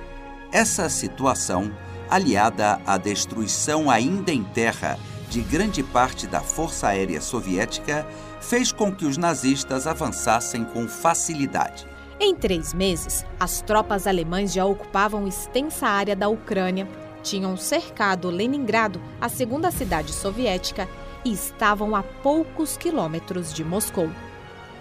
Essa 0.51 0.89
situação, 0.89 1.71
aliada 2.09 2.81
à 2.87 2.97
destruição 2.97 3.91
ainda 3.91 4.33
em 4.33 4.43
terra 4.43 4.99
de 5.29 5.43
grande 5.43 5.83
parte 5.83 6.27
da 6.27 6.41
Força 6.41 6.89
Aérea 6.89 7.21
Soviética, 7.21 8.07
fez 8.41 8.73
com 8.73 8.91
que 8.91 9.05
os 9.05 9.19
nazistas 9.19 9.87
avançassem 9.87 10.65
com 10.65 10.89
facilidade. 10.89 11.87
Em 12.21 12.35
três 12.35 12.75
meses, 12.75 13.25
as 13.39 13.61
tropas 13.63 14.05
alemãs 14.07 14.53
já 14.53 14.65
ocupavam 14.65 15.29
extensa 15.29 15.87
área 15.87 16.17
da 16.17 16.29
Ucrânia, 16.29 16.89
tinham 17.23 17.57
cercado 17.57 18.29
Leningrado, 18.29 19.01
a 19.21 19.29
segunda 19.29 19.71
cidade 19.71 20.13
soviética, 20.13 20.89
e 21.25 21.33
estavam 21.33 21.95
a 21.95 22.03
poucos 22.03 22.77
quilômetros 22.77 23.55
de 23.55 23.63
Moscou. 23.63 24.11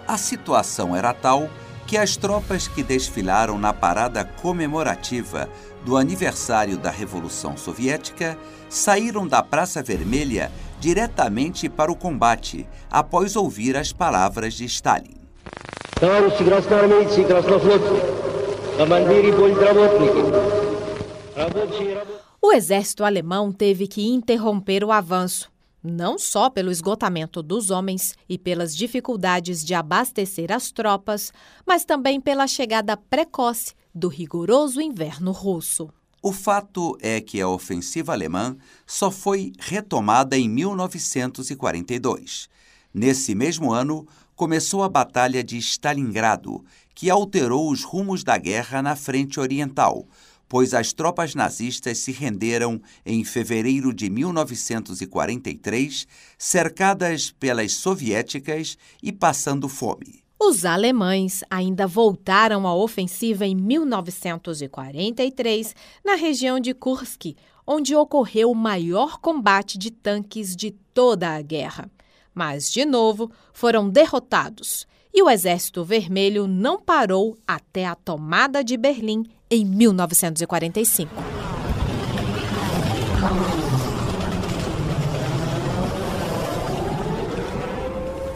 A 0.06 0.16
situação 0.16 0.96
era 0.96 1.14
tal 1.14 1.48
que 1.86 1.96
as 1.96 2.16
tropas 2.16 2.66
que 2.66 2.82
desfilaram 2.82 3.56
na 3.56 3.72
parada 3.72 4.24
comemorativa 4.24 5.48
do 5.84 5.96
aniversário 5.96 6.76
da 6.76 6.90
Revolução 6.90 7.56
Soviética 7.56 8.36
saíram 8.68 9.26
da 9.26 9.42
Praça 9.42 9.82
Vermelha 9.82 10.50
diretamente 10.80 11.68
para 11.68 11.90
o 11.90 11.96
combate 11.96 12.68
após 12.90 13.36
ouvir 13.36 13.76
as 13.76 13.92
palavras 13.92 14.54
de 14.54 14.64
Stalin 14.64 15.18
Товарищи 15.99 16.43
красноармейцы 16.43 17.21
и 17.21 17.25
краснофлотцы, 17.25 18.01
командиры 18.77 19.33
политработники, 19.33 20.23
O 22.41 22.51
exército 22.51 23.03
alemão 23.03 23.51
teve 23.51 23.87
que 23.87 24.05
interromper 24.05 24.83
o 24.83 24.91
avanço, 24.91 25.51
não 25.81 26.19
só 26.19 26.49
pelo 26.49 26.71
esgotamento 26.71 27.41
dos 27.41 27.69
homens 27.69 28.15
e 28.27 28.37
pelas 28.37 28.75
dificuldades 28.75 29.63
de 29.63 29.73
abastecer 29.73 30.51
as 30.51 30.71
tropas, 30.71 31.31
mas 31.65 31.85
também 31.85 32.19
pela 32.21 32.47
chegada 32.47 32.97
precoce 32.97 33.73
do 33.93 34.07
rigoroso 34.07 34.81
inverno 34.81 35.31
russo. 35.31 35.89
O 36.21 36.31
fato 36.31 36.97
é 37.01 37.19
que 37.19 37.41
a 37.41 37.49
ofensiva 37.49 38.13
alemã 38.13 38.55
só 38.87 39.11
foi 39.11 39.51
retomada 39.59 40.37
em 40.37 40.47
1942. 40.47 42.47
Nesse 42.93 43.35
mesmo 43.35 43.73
ano, 43.73 44.07
começou 44.38 44.82
a 44.84 44.88
Batalha 44.88 45.42
de 45.42 45.58
Stalingrado, 45.58 46.64
que 46.94 47.10
alterou 47.10 47.72
os 47.72 47.82
rumos 47.82 48.22
da 48.22 48.38
guerra 48.38 48.80
na 48.80 48.94
frente 48.94 49.40
oriental, 49.40 50.06
pois 50.48 50.72
as 50.72 50.92
tropas 50.92 51.34
nazistas 51.34 51.98
se 51.98 52.12
renderam 52.12 52.80
em 53.04 53.24
fevereiro 53.24 53.92
de 53.92 54.08
1943, 54.08 56.06
cercadas 56.38 57.32
pelas 57.32 57.72
soviéticas 57.72 58.78
e 59.02 59.10
passando 59.10 59.68
fome. 59.68 60.22
Os 60.38 60.64
alemães 60.64 61.42
ainda 61.50 61.84
voltaram 61.84 62.64
à 62.64 62.72
ofensiva 62.72 63.44
em 63.44 63.56
1943, 63.56 65.74
na 66.04 66.14
região 66.14 66.60
de 66.60 66.72
Kursk, 66.72 67.34
onde 67.66 67.96
ocorreu 67.96 68.52
o 68.52 68.54
maior 68.54 69.18
combate 69.18 69.76
de 69.76 69.90
tanques 69.90 70.54
de 70.54 70.70
toda 70.70 71.34
a 71.34 71.42
guerra 71.42 71.90
mas, 72.38 72.70
de 72.70 72.84
novo, 72.84 73.32
foram 73.52 73.90
derrotados 73.90 74.86
e 75.12 75.20
o 75.20 75.28
Exército 75.28 75.84
Vermelho 75.84 76.46
não 76.46 76.80
parou 76.80 77.36
até 77.44 77.84
a 77.84 77.96
tomada 77.96 78.62
de 78.62 78.76
Berlim 78.76 79.24
em 79.50 79.64
1945. 79.64 81.12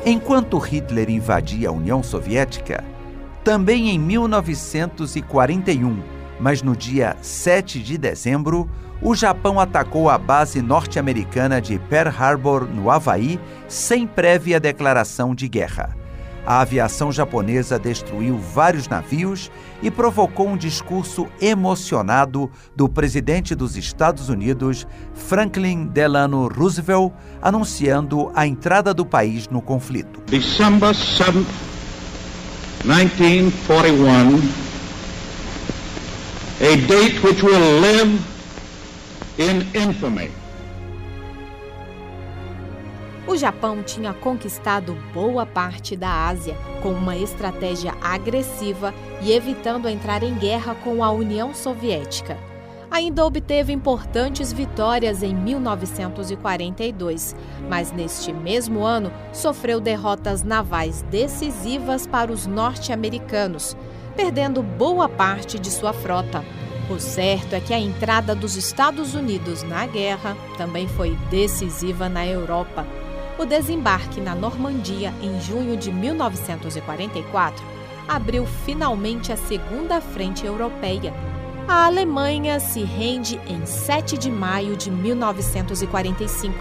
Enquanto 0.05 0.59
Hitler 0.59 1.09
invadia 1.09 1.69
a 1.69 1.73
União 1.73 2.03
Soviética, 2.03 2.85
também 3.45 3.91
em 3.91 4.01
1941, 4.01 6.03
mas 6.41 6.61
no 6.61 6.75
dia 6.75 7.17
7 7.23 7.81
de 7.81 7.97
dezembro, 7.97 8.69
o 9.03 9.15
Japão 9.17 9.59
atacou 9.59 10.09
a 10.09 10.17
base 10.17 10.63
norte-americana 10.63 11.61
de 11.61 11.77
Pearl 11.79 12.09
Harbor, 12.17 12.65
no 12.65 12.89
Havaí, 12.89 13.39
sem 13.67 14.07
prévia 14.07 14.61
declaração 14.61 15.35
de 15.35 15.49
guerra. 15.49 15.97
A 16.47 16.61
aviação 16.61 17.13
japonesa 17.13 17.79
destruiu 17.79 18.37
vários 18.37 18.89
navios 18.89 19.51
e 19.81 19.91
provocou 19.91 20.49
um 20.49 20.57
discurso 20.57 21.27
emocionado 21.41 22.51
do 22.75 22.89
presidente 22.89 23.55
dos 23.55 23.77
Estados 23.77 24.29
Unidos, 24.29 24.87
Franklin 25.15 25.87
Delano 25.87 26.49
Roosevelt, 26.49 27.13
anunciando 27.41 28.31
a 28.35 28.47
entrada 28.47 28.93
do 28.95 29.07
país 29.07 29.49
no 29.49 29.63
conflito. 29.63 30.21
December 30.27 30.95
7, 30.95 31.47
1941, 32.85 34.63
a 36.61 36.77
date 36.87 37.25
which 37.25 37.45
will 37.45 37.81
live 37.81 38.32
in 39.39 39.63
infamy. 39.75 40.31
O 43.27 43.35
Japão 43.37 43.83
tinha 43.83 44.13
conquistado 44.13 44.95
boa 45.15 45.47
parte 45.47 45.97
da 45.97 46.27
Ásia 46.27 46.55
com 46.83 46.91
uma 46.91 47.17
estratégia 47.17 47.95
agressiva 48.03 48.93
e 49.23 49.33
evitando 49.33 49.89
entrar 49.89 50.23
em 50.23 50.35
guerra 50.35 50.75
com 50.75 51.03
a 51.03 51.11
União 51.11 51.55
Soviética. 51.55 52.37
Ainda 52.91 53.25
obteve 53.25 53.73
importantes 53.73 54.53
vitórias 54.53 55.23
em 55.23 55.35
1942, 55.35 57.35
mas 57.71 57.91
neste 57.91 58.35
mesmo 58.35 58.85
ano 58.85 59.11
sofreu 59.33 59.81
derrotas 59.81 60.43
navais 60.43 61.01
decisivas 61.11 62.07
para 62.07 62.31
os 62.31 62.47
norte-americanos, 62.47 63.75
perdendo 64.15 64.63
boa 64.63 65.09
parte 65.09 65.59
de 65.59 65.71
sua 65.71 65.95
frota. 65.95 66.45
O 66.93 67.01
certo 67.01 67.55
é 67.55 67.61
que 67.61 67.73
a 67.73 67.79
entrada 67.79 68.35
dos 68.35 68.55
Estados 68.55 69.15
Unidos 69.15 69.63
na 69.63 69.87
guerra 69.87 70.37
também 70.59 70.87
foi 70.87 71.17
decisiva 71.31 72.07
na 72.07 72.27
Europa. 72.27 72.87
O 73.39 73.47
desembarque 73.47 74.21
na 74.21 74.35
Normandia 74.35 75.11
em 75.23 75.41
junho 75.41 75.75
de 75.75 75.91
1944 75.91 77.65
abriu 78.07 78.45
finalmente 78.67 79.33
a 79.33 79.39
Segunda 79.39 80.03
Frente 80.03 80.45
Europeia. 80.45 81.15
A 81.67 81.87
Alemanha 81.87 82.61
se 82.61 82.83
rende 82.83 83.41
em 83.47 83.65
7 83.65 84.19
de 84.19 84.31
maio 84.31 84.77
de 84.77 84.91
1945, 84.91 86.55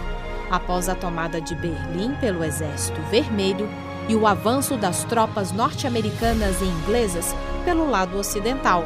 após 0.50 0.88
a 0.88 0.94
tomada 0.94 1.42
de 1.42 1.54
Berlim 1.54 2.14
pelo 2.14 2.42
Exército 2.42 3.02
Vermelho 3.10 3.68
e 4.08 4.16
o 4.16 4.26
avanço 4.26 4.78
das 4.78 5.04
tropas 5.04 5.52
norte-americanas 5.52 6.58
e 6.62 6.64
inglesas 6.64 7.34
pelo 7.66 7.90
lado 7.90 8.16
ocidental. 8.16 8.82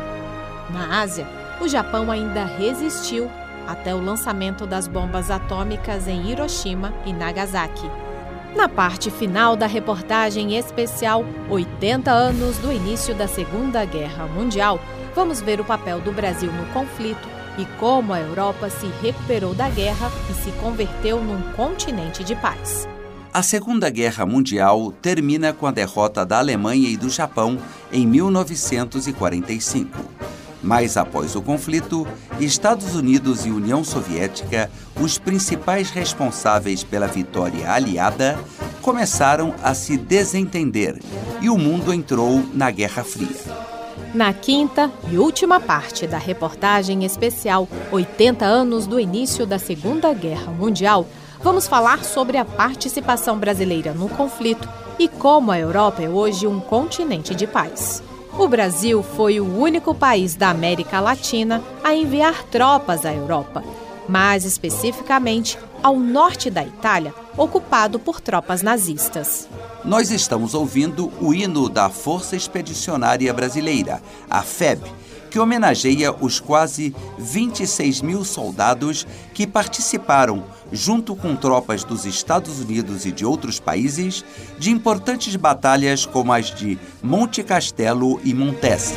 Na 0.69 1.01
Ásia, 1.01 1.36
o 1.61 1.69
Japão 1.69 2.11
ainda 2.11 2.45
resistiu 2.45 3.31
até 3.67 3.95
o 3.95 4.01
lançamento 4.01 4.67
das 4.67 4.87
bombas 4.87 5.31
atômicas 5.31 6.07
em 6.07 6.31
Hiroshima 6.31 6.95
e 7.05 7.13
Nagasaki. 7.13 7.91
Na 8.55 8.69
parte 8.69 9.11
final 9.11 9.55
da 9.55 9.67
reportagem 9.67 10.57
especial 10.57 11.25
80 11.51 12.11
anos 12.11 12.57
do 12.59 12.73
início 12.73 13.15
da 13.15 13.29
Segunda 13.29 13.85
Guerra 13.85 14.27
Mundial, 14.27 14.81
vamos 15.15 15.41
ver 15.41 15.61
o 15.61 15.65
papel 15.65 16.01
do 16.01 16.13
Brasil 16.13 16.51
no 16.51 16.67
conflito 16.73 17.29
e 17.59 17.67
como 17.79 18.13
a 18.13 18.21
Europa 18.21 18.71
se 18.71 18.87
recuperou 19.03 19.55
da 19.55 19.69
guerra 19.69 20.11
e 20.31 20.35
se 20.35 20.51
converteu 20.53 21.23
num 21.23 21.43
continente 21.53 22.25
de 22.25 22.35
paz. 22.37 22.89
A 23.33 23.43
Segunda 23.43 23.91
Guerra 23.91 24.25
Mundial 24.25 24.93
termina 25.03 25.53
com 25.53 25.67
a 25.67 25.71
derrota 25.71 26.25
da 26.25 26.39
Alemanha 26.39 26.89
e 26.89 26.97
do 26.97 27.11
Japão 27.11 27.59
em 27.93 28.07
1945. 28.07 30.16
Mas 30.67 30.97
após 30.97 31.37
o 31.37 31.41
conflito, 31.41 32.05
Estados 32.41 32.97
Unidos 32.97 33.47
e 33.47 33.51
União 33.51 33.85
Soviética, 33.85 34.69
os 35.01 35.17
principais 35.17 35.91
responsáveis 35.91 36.83
pela 36.83 37.07
vitória 37.07 37.71
aliada, 37.71 38.37
começaram 38.83 39.55
a 39.63 39.75
se 39.75 39.97
desentender 39.97 41.01
e 41.41 41.49
o 41.49 41.57
mundo 41.57 41.95
entrou 41.95 42.43
na 42.53 42.69
Guerra 42.73 43.05
Fria. 43.05 43.29
Na 44.13 44.33
quinta 44.33 44.91
e 45.09 45.17
última 45.17 45.61
parte 45.61 46.05
da 46.05 46.19
reportagem 46.19 47.05
especial 47.05 47.69
80 47.93 48.45
anos 48.45 48.89
do 48.89 48.99
início 48.99 49.47
da 49.47 49.61
Segunda 49.61 50.13
Guerra 50.13 50.51
Mundial, 50.51 51.07
vamos 51.45 51.69
falar 51.69 52.03
sobre 52.03 52.39
a 52.39 52.45
participação 52.45 53.39
brasileira 53.39 53.95
no 53.95 54.09
conflito 54.09 54.69
e 54.99 55.07
como 55.07 55.53
a 55.53 55.59
Europa 55.61 56.03
é 56.03 56.09
hoje 56.09 56.45
um 56.45 56.59
continente 56.59 57.37
de 57.37 57.47
paz. 57.47 58.03
O 58.39 58.47
Brasil 58.49 59.03
foi 59.03 59.41
o 59.41 59.59
único 59.59 59.95
país 59.95 60.35
da 60.35 60.51
América 60.51 61.01
Latina 61.01 61.63
a 61.83 61.95
enviar 61.95 62.45
tropas 62.45 63.07
à 63.07 63.15
Europa, 63.15 63.65
mais 64.07 64.45
especificamente 64.45 65.59
ao 65.83 65.97
norte 65.99 66.51
da 66.51 66.63
Itália, 66.63 67.15
ocupado 67.35 67.99
por 67.99 68.21
tropas 68.21 68.61
nazistas. 68.61 69.49
Nós 69.83 70.11
estamos 70.11 70.53
ouvindo 70.53 71.11
o 71.19 71.33
hino 71.33 71.69
da 71.71 71.89
Força 71.89 72.37
Expedicionária 72.37 73.33
Brasileira, 73.33 74.03
a 74.29 74.43
FEB 74.43 74.83
que 75.37 75.41
homenageia 75.41 76.15
os 76.19 76.41
quase 76.41 76.97
26 77.19 78.01
mil 78.01 78.25
soldados 78.25 79.07
que 79.35 79.47
participaram, 79.47 80.45
junto 80.73 81.15
com 81.15 81.37
tropas 81.37 81.85
dos 81.85 82.07
Estados 82.07 82.59
Unidos 82.59 83.05
e 83.05 83.13
de 83.13 83.27
outros 83.27 83.61
países, 83.61 84.25
de 84.59 84.71
importantes 84.71 85.37
batalhas 85.37 86.07
como 86.07 86.33
as 86.33 86.47
de 86.47 86.79
Monte 87.03 87.43
Castelo 87.43 88.19
e 88.25 88.33
Montese. 88.33 88.95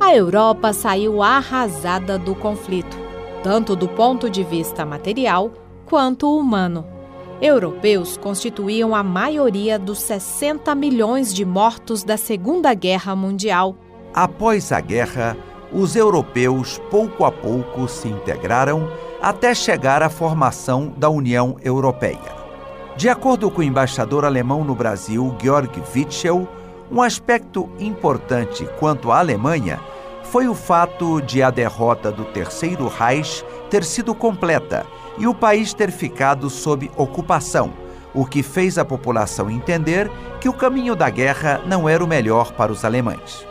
A 0.00 0.16
Europa 0.16 0.72
saiu 0.72 1.22
arrasada 1.22 2.18
do 2.18 2.34
conflito, 2.34 2.98
tanto 3.44 3.76
do 3.76 3.86
ponto 3.86 4.28
de 4.28 4.42
vista 4.42 4.84
material 4.84 5.52
quanto 5.86 6.36
humano 6.36 6.98
europeus 7.40 8.16
constituíam 8.16 8.94
a 8.94 9.02
maioria 9.02 9.78
dos 9.78 10.00
60 10.02 10.74
milhões 10.74 11.32
de 11.32 11.44
mortos 11.44 12.04
da 12.04 12.16
Segunda 12.16 12.74
Guerra 12.74 13.16
Mundial. 13.16 13.76
Após 14.12 14.72
a 14.72 14.80
guerra, 14.80 15.36
os 15.72 15.96
europeus 15.96 16.80
pouco 16.90 17.24
a 17.24 17.32
pouco 17.32 17.88
se 17.88 18.08
integraram 18.08 18.90
até 19.22 19.54
chegar 19.54 20.02
à 20.02 20.10
formação 20.10 20.92
da 20.96 21.08
União 21.08 21.56
Europeia. 21.62 22.40
De 22.96 23.08
acordo 23.08 23.50
com 23.50 23.60
o 23.60 23.64
embaixador 23.64 24.24
alemão 24.24 24.64
no 24.64 24.74
Brasil, 24.74 25.34
Georg 25.40 25.70
Witschel, 25.94 26.46
um 26.90 27.00
aspecto 27.00 27.70
importante 27.78 28.68
quanto 28.78 29.12
à 29.12 29.20
Alemanha 29.20 29.80
foi 30.24 30.46
o 30.48 30.54
fato 30.54 31.20
de 31.20 31.42
a 31.42 31.50
derrota 31.50 32.12
do 32.12 32.24
Terceiro 32.24 32.86
Reich 32.88 33.44
ter 33.70 33.84
sido 33.84 34.14
completa 34.14 34.84
e 35.16 35.26
o 35.26 35.34
país 35.34 35.72
ter 35.72 35.90
ficado 35.92 36.50
sob 36.50 36.90
ocupação, 36.96 37.72
o 38.12 38.26
que 38.26 38.42
fez 38.42 38.76
a 38.76 38.84
população 38.84 39.48
entender 39.48 40.10
que 40.40 40.48
o 40.48 40.52
caminho 40.52 40.96
da 40.96 41.08
guerra 41.08 41.62
não 41.66 41.88
era 41.88 42.04
o 42.04 42.08
melhor 42.08 42.52
para 42.52 42.72
os 42.72 42.84
alemães. 42.84 43.46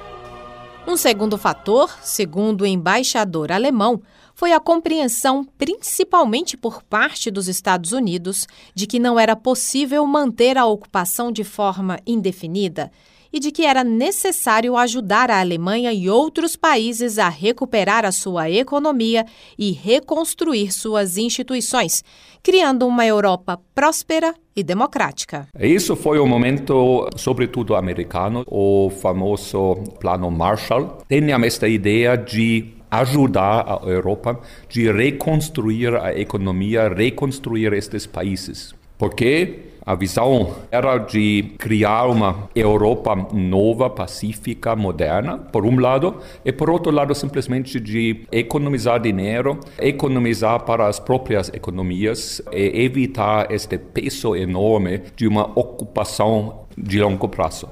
Um 0.86 0.98
segundo 0.98 1.38
fator, 1.38 1.90
segundo 2.02 2.62
o 2.62 2.66
embaixador 2.66 3.52
alemão, 3.52 4.02
foi 4.34 4.54
a 4.54 4.60
compreensão, 4.60 5.46
principalmente 5.58 6.58
por 6.58 6.82
parte 6.82 7.30
dos 7.30 7.48
Estados 7.48 7.92
Unidos, 7.92 8.48
de 8.74 8.88
que 8.88 8.98
não 8.98 9.20
era 9.20 9.36
possível 9.36 10.06
manter 10.06 10.58
a 10.58 10.66
ocupação 10.66 11.32
de 11.32 11.44
forma 11.44 12.00
indefinida 12.08 12.92
e 13.32 13.40
de 13.40 13.52
que 13.52 13.66
era 13.66 13.84
necessário 13.84 14.76
ajudar 14.76 15.30
a 15.32 15.40
Alemanha 15.40 15.94
e 15.94 16.10
outros 16.10 16.56
países 16.56 17.18
a 17.18 17.30
recuperar 17.30 18.06
a 18.06 18.12
sua 18.12 18.50
economia 18.50 19.26
e 19.58 19.72
reconstruir 19.72 20.72
suas 20.72 21.18
instituições, 21.18 22.04
criando 22.42 22.88
uma 22.88 23.06
Europa 23.06 23.60
próspera 23.74 24.34
e 24.56 24.64
democrática. 24.64 25.48
Isso 25.60 25.96
foi 25.96 26.20
o 26.20 26.26
momento, 26.26 27.08
sobretudo 27.16 27.76
americano, 27.76 28.44
o 28.48 28.90
famoso 28.90 29.76
Plano 30.00 30.30
Marshall. 30.30 31.04
Tinha 31.08 31.38
esta 31.46 31.68
ideia 31.68 32.16
de 32.18 32.74
ajudar 32.92 33.66
a 33.68 33.88
Europa 33.88 34.40
de 34.68 34.92
reconstruir 34.92 35.96
a 35.96 36.18
economia, 36.20 36.90
reconstruir 36.90 37.72
estes 37.74 38.06
países. 38.06 38.74
Porque 38.98 39.69
a 39.90 39.96
visão 39.96 40.54
era 40.70 41.00
de 41.00 41.56
criar 41.58 42.06
uma 42.06 42.48
Europa 42.54 43.16
nova, 43.34 43.90
pacífica, 43.90 44.76
moderna, 44.76 45.40
por 45.40 45.66
um 45.66 45.80
lado, 45.80 46.18
e 46.46 46.52
por 46.52 46.70
outro 46.70 46.92
lado, 46.92 47.16
simplesmente 47.16 47.80
de 47.80 48.22
economizar 48.32 49.00
dinheiro, 49.00 49.60
economizar 49.80 50.60
para 50.64 50.86
as 50.86 51.00
próprias 51.00 51.50
economias 51.56 52.40
e 52.52 52.84
evitar 52.84 53.52
este 53.52 53.80
peso 53.80 54.36
enorme 54.36 55.02
de 55.16 55.28
uma 55.28 55.46
ocupação 55.60 56.68
de 56.78 57.02
longo 57.02 57.28
prazo. 57.28 57.68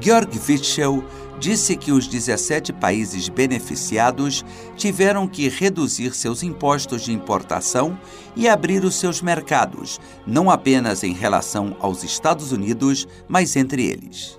Georg 0.00 0.36
Witschel 0.48 1.04
disse 1.38 1.76
que 1.76 1.92
os 1.92 2.06
17 2.06 2.72
países 2.72 3.28
beneficiados 3.28 4.44
tiveram 4.76 5.26
que 5.26 5.48
reduzir 5.48 6.14
seus 6.14 6.42
impostos 6.42 7.02
de 7.02 7.12
importação 7.12 7.98
e 8.34 8.48
abrir 8.48 8.84
os 8.84 8.96
seus 8.96 9.22
mercados, 9.22 10.00
não 10.26 10.50
apenas 10.50 11.02
em 11.02 11.12
relação 11.12 11.76
aos 11.80 12.02
Estados 12.02 12.52
Unidos, 12.52 13.06
mas 13.28 13.56
entre 13.56 13.86
eles. 13.86 14.38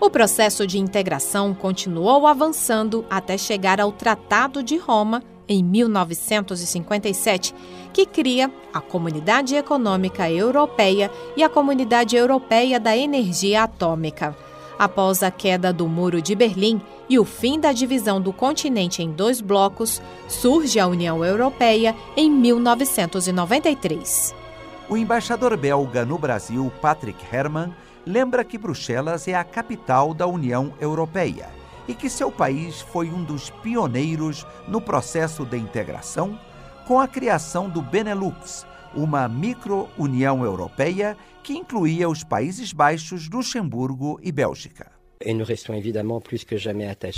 O 0.00 0.10
processo 0.10 0.66
de 0.66 0.78
integração 0.78 1.54
continuou 1.54 2.26
avançando 2.26 3.04
até 3.08 3.38
chegar 3.38 3.80
ao 3.80 3.90
Tratado 3.90 4.62
de 4.62 4.76
Roma 4.76 5.22
em 5.48 5.62
1957, 5.62 7.54
que 7.92 8.04
cria 8.04 8.50
a 8.74 8.80
Comunidade 8.80 9.54
Econômica 9.54 10.30
Europeia 10.30 11.10
e 11.36 11.42
a 11.42 11.48
Comunidade 11.48 12.16
Europeia 12.16 12.78
da 12.78 12.96
Energia 12.96 13.62
Atômica. 13.62 14.36
Após 14.78 15.22
a 15.22 15.30
queda 15.30 15.72
do 15.72 15.88
Muro 15.88 16.20
de 16.20 16.34
Berlim 16.34 16.82
e 17.08 17.18
o 17.18 17.24
fim 17.24 17.58
da 17.58 17.72
divisão 17.72 18.20
do 18.20 18.30
continente 18.30 19.02
em 19.02 19.10
dois 19.10 19.40
blocos, 19.40 20.02
surge 20.28 20.78
a 20.78 20.86
União 20.86 21.24
Europeia 21.24 21.96
em 22.14 22.30
1993. 22.30 24.34
O 24.88 24.96
embaixador 24.96 25.56
belga 25.56 26.04
no 26.04 26.16
Brasil, 26.18 26.70
Patrick 26.80 27.18
Herman, 27.34 27.74
lembra 28.04 28.44
que 28.44 28.58
Bruxelas 28.58 29.26
é 29.26 29.34
a 29.34 29.42
capital 29.42 30.12
da 30.12 30.26
União 30.26 30.74
Europeia 30.78 31.48
e 31.88 31.94
que 31.94 32.10
seu 32.10 32.30
país 32.30 32.82
foi 32.82 33.08
um 33.08 33.24
dos 33.24 33.48
pioneiros 33.48 34.46
no 34.68 34.80
processo 34.80 35.46
de 35.46 35.56
integração 35.56 36.38
com 36.86 37.00
a 37.00 37.08
criação 37.08 37.68
do 37.68 37.80
Benelux, 37.80 38.66
uma 38.96 39.28
micro-União 39.28 40.44
Europeia 40.44 41.16
que 41.42 41.52
incluía 41.52 42.08
os 42.08 42.24
Países 42.24 42.72
Baixos, 42.72 43.28
Luxemburgo 43.28 44.18
e 44.22 44.32
Bélgica. 44.32 44.90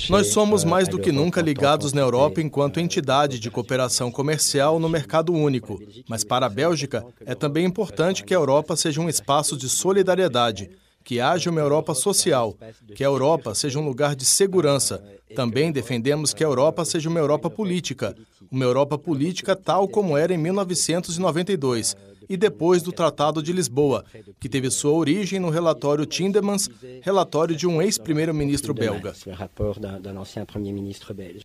Nós 0.09 0.27
somos 0.29 0.65
euh, 0.65 0.69
mais 0.69 0.89
do 0.89 0.99
que 0.99 1.11
nunca 1.11 1.41
ligados 1.41 1.93
na 1.93 2.01
Europa 2.01 2.41
enquanto 2.41 2.79
entidade 2.79 3.41
de 3.41 3.51
cooperação 3.51 4.11
comercial 4.11 4.79
no 4.79 4.89
mercado 4.89 5.33
único. 5.33 5.81
Mas 6.09 6.23
para 6.23 6.47
a 6.47 6.49
Bélgica, 6.49 7.05
é 7.27 7.35
também 7.35 7.65
importante 7.65 8.23
que 8.23 8.35
a 8.35 8.37
Europa 8.37 8.77
seja 8.77 9.01
um 9.01 9.09
espaço 9.09 9.57
de 9.57 9.69
solidariedade 9.69 10.71
que 11.09 11.21
haja 11.21 11.49
uma 11.49 11.63
Europa 11.63 11.95
social, 11.95 12.55
que 12.95 13.03
a 13.03 13.07
Europa 13.07 13.55
seja 13.55 13.79
um 13.79 13.83
lugar 13.87 14.15
de 14.15 14.27
segurança. 14.27 15.03
Também 15.35 15.73
defendemos 15.73 16.35
que 16.35 16.45
a 16.45 16.47
Europa 16.47 16.85
seja 16.85 17.09
uma 17.09 17.19
Europa 17.19 17.49
política, 17.49 18.15
uma 18.53 18.67
Europa 18.67 18.99
política 18.99 19.57
tal 19.57 19.89
como 19.89 20.19
era 20.19 20.35
em 20.35 20.37
1992 20.37 21.97
e 22.29 22.37
depois 22.37 22.83
do 22.83 22.93
Tratado 22.93 23.43
de 23.43 23.53
Lisboa, 23.53 24.05
que 24.39 24.49
teve 24.49 24.71
sua 24.71 24.93
origem 24.93 25.41
no 25.41 25.51
relatório 25.51 26.05
Tindemans, 26.05 26.69
relatório 27.03 27.57
de 27.57 27.67
um 27.67 27.81
ex-primeiro-ministro 27.81 28.75
belga. 28.75 29.15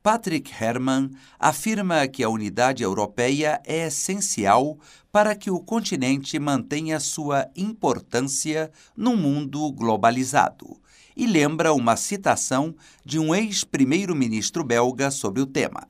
Patrick 0.02 0.52
Herman 0.52 1.10
afirma 1.40 2.08
que 2.08 2.24
a 2.24 2.30
unidade 2.30 2.84
europeia 2.84 3.62
é 3.66 3.88
essencial 3.88 4.78
para 5.12 5.36
que 5.36 5.52
o 5.52 5.60
continente 5.60 6.40
mantenha 6.40 7.00
sua 7.00 7.48
importância 7.56 8.72
num 8.98 9.16
mundo 9.16 9.72
globalizado. 9.72 10.82
E 11.16 11.28
lembra 11.28 11.72
uma 11.74 11.96
citação 11.96 12.76
de 13.06 13.20
um 13.20 13.36
ex-primeiro-ministro 13.36 14.64
belga 14.64 15.12
sobre 15.12 15.42
o 15.42 15.46
tema. 15.46 15.86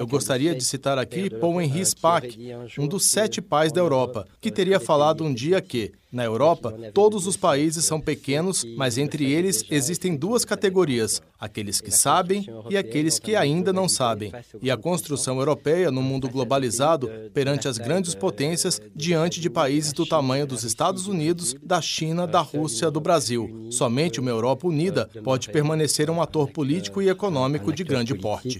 Eu 0.00 0.06
gostaria 0.06 0.54
de 0.54 0.64
citar 0.64 0.98
aqui 0.98 1.30
Paul-Henri 1.30 1.84
Spaak, 1.84 2.38
um 2.78 2.86
dos 2.86 3.06
sete 3.06 3.40
pais 3.40 3.72
da 3.72 3.80
Europa, 3.80 4.26
que 4.40 4.50
teria 4.50 4.78
falado 4.78 5.24
um 5.24 5.32
dia 5.32 5.60
que, 5.60 5.92
na 6.10 6.24
Europa, 6.24 6.74
todos 6.94 7.26
os 7.26 7.36
países 7.36 7.84
são 7.84 8.00
pequenos, 8.00 8.64
mas 8.76 8.96
entre 8.96 9.30
eles 9.30 9.64
existem 9.70 10.16
duas 10.16 10.44
categorias: 10.44 11.20
aqueles 11.38 11.80
que 11.80 11.90
sabem 11.90 12.46
e 12.70 12.76
aqueles 12.76 13.18
que 13.18 13.36
ainda 13.36 13.72
não 13.72 13.88
sabem. 13.88 14.32
E 14.62 14.70
a 14.70 14.76
construção. 14.76 15.38
europeia 15.38 15.90
no 15.90 16.02
mundo 16.02 16.28
globalizado, 16.28 17.10
perante 17.32 17.68
as 17.68 17.78
grandes 17.78 18.14
potências, 18.14 18.80
diante 18.94 19.40
de 19.40 19.50
países 19.50 19.92
do 19.92 20.06
tamanho 20.06 20.46
dos 20.46 20.64
Estados 20.64 21.06
Unidos, 21.06 21.54
da 21.62 21.80
China, 21.80 22.26
da 22.26 22.40
Rússia, 22.40 22.90
do 22.90 23.00
Brasil. 23.00 23.68
Somente 23.70 24.20
uma 24.20 24.30
Europa 24.30 24.66
unida 24.66 25.08
pode 25.22 25.50
permanecer 25.50 26.10
um 26.10 26.20
ator 26.20 26.50
político 26.50 27.02
e 27.02 27.08
econômico 27.08 27.72
de 27.72 27.84
grande 27.84 28.14
porte. 28.14 28.58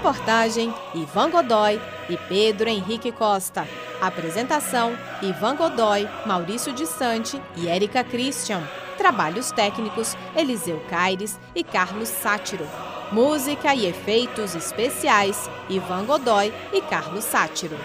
Reportagem 0.00 0.72
Ivan 0.94 1.28
Godoy 1.28 1.78
e 2.08 2.16
Pedro 2.16 2.70
Henrique 2.70 3.12
Costa. 3.12 3.68
Apresentação 4.00 4.96
Ivan 5.20 5.56
Godoy, 5.56 6.08
Maurício 6.24 6.72
de 6.72 6.86
Sante 6.86 7.38
e 7.54 7.68
Érica 7.68 8.02
Christian. 8.02 8.62
Trabalhos 8.96 9.52
técnicos 9.52 10.16
Eliseu 10.34 10.82
Caires 10.88 11.38
e 11.54 11.62
Carlos 11.62 12.08
Sátiro. 12.08 12.66
Música 13.12 13.74
e 13.74 13.84
efeitos 13.84 14.54
especiais 14.54 15.50
Ivan 15.68 16.06
Godoy 16.06 16.50
e 16.72 16.80
Carlos 16.80 17.24
Sátiro. 17.24 17.76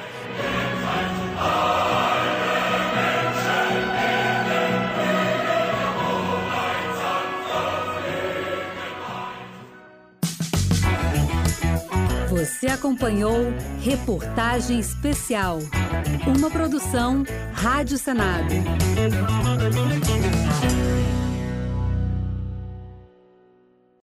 Você 12.36 12.68
acompanhou 12.68 13.54
Reportagem 13.80 14.78
Especial, 14.78 15.60
uma 16.38 16.52
produção 16.52 17.24
Rádio 17.54 17.98
Senado. 17.98 18.54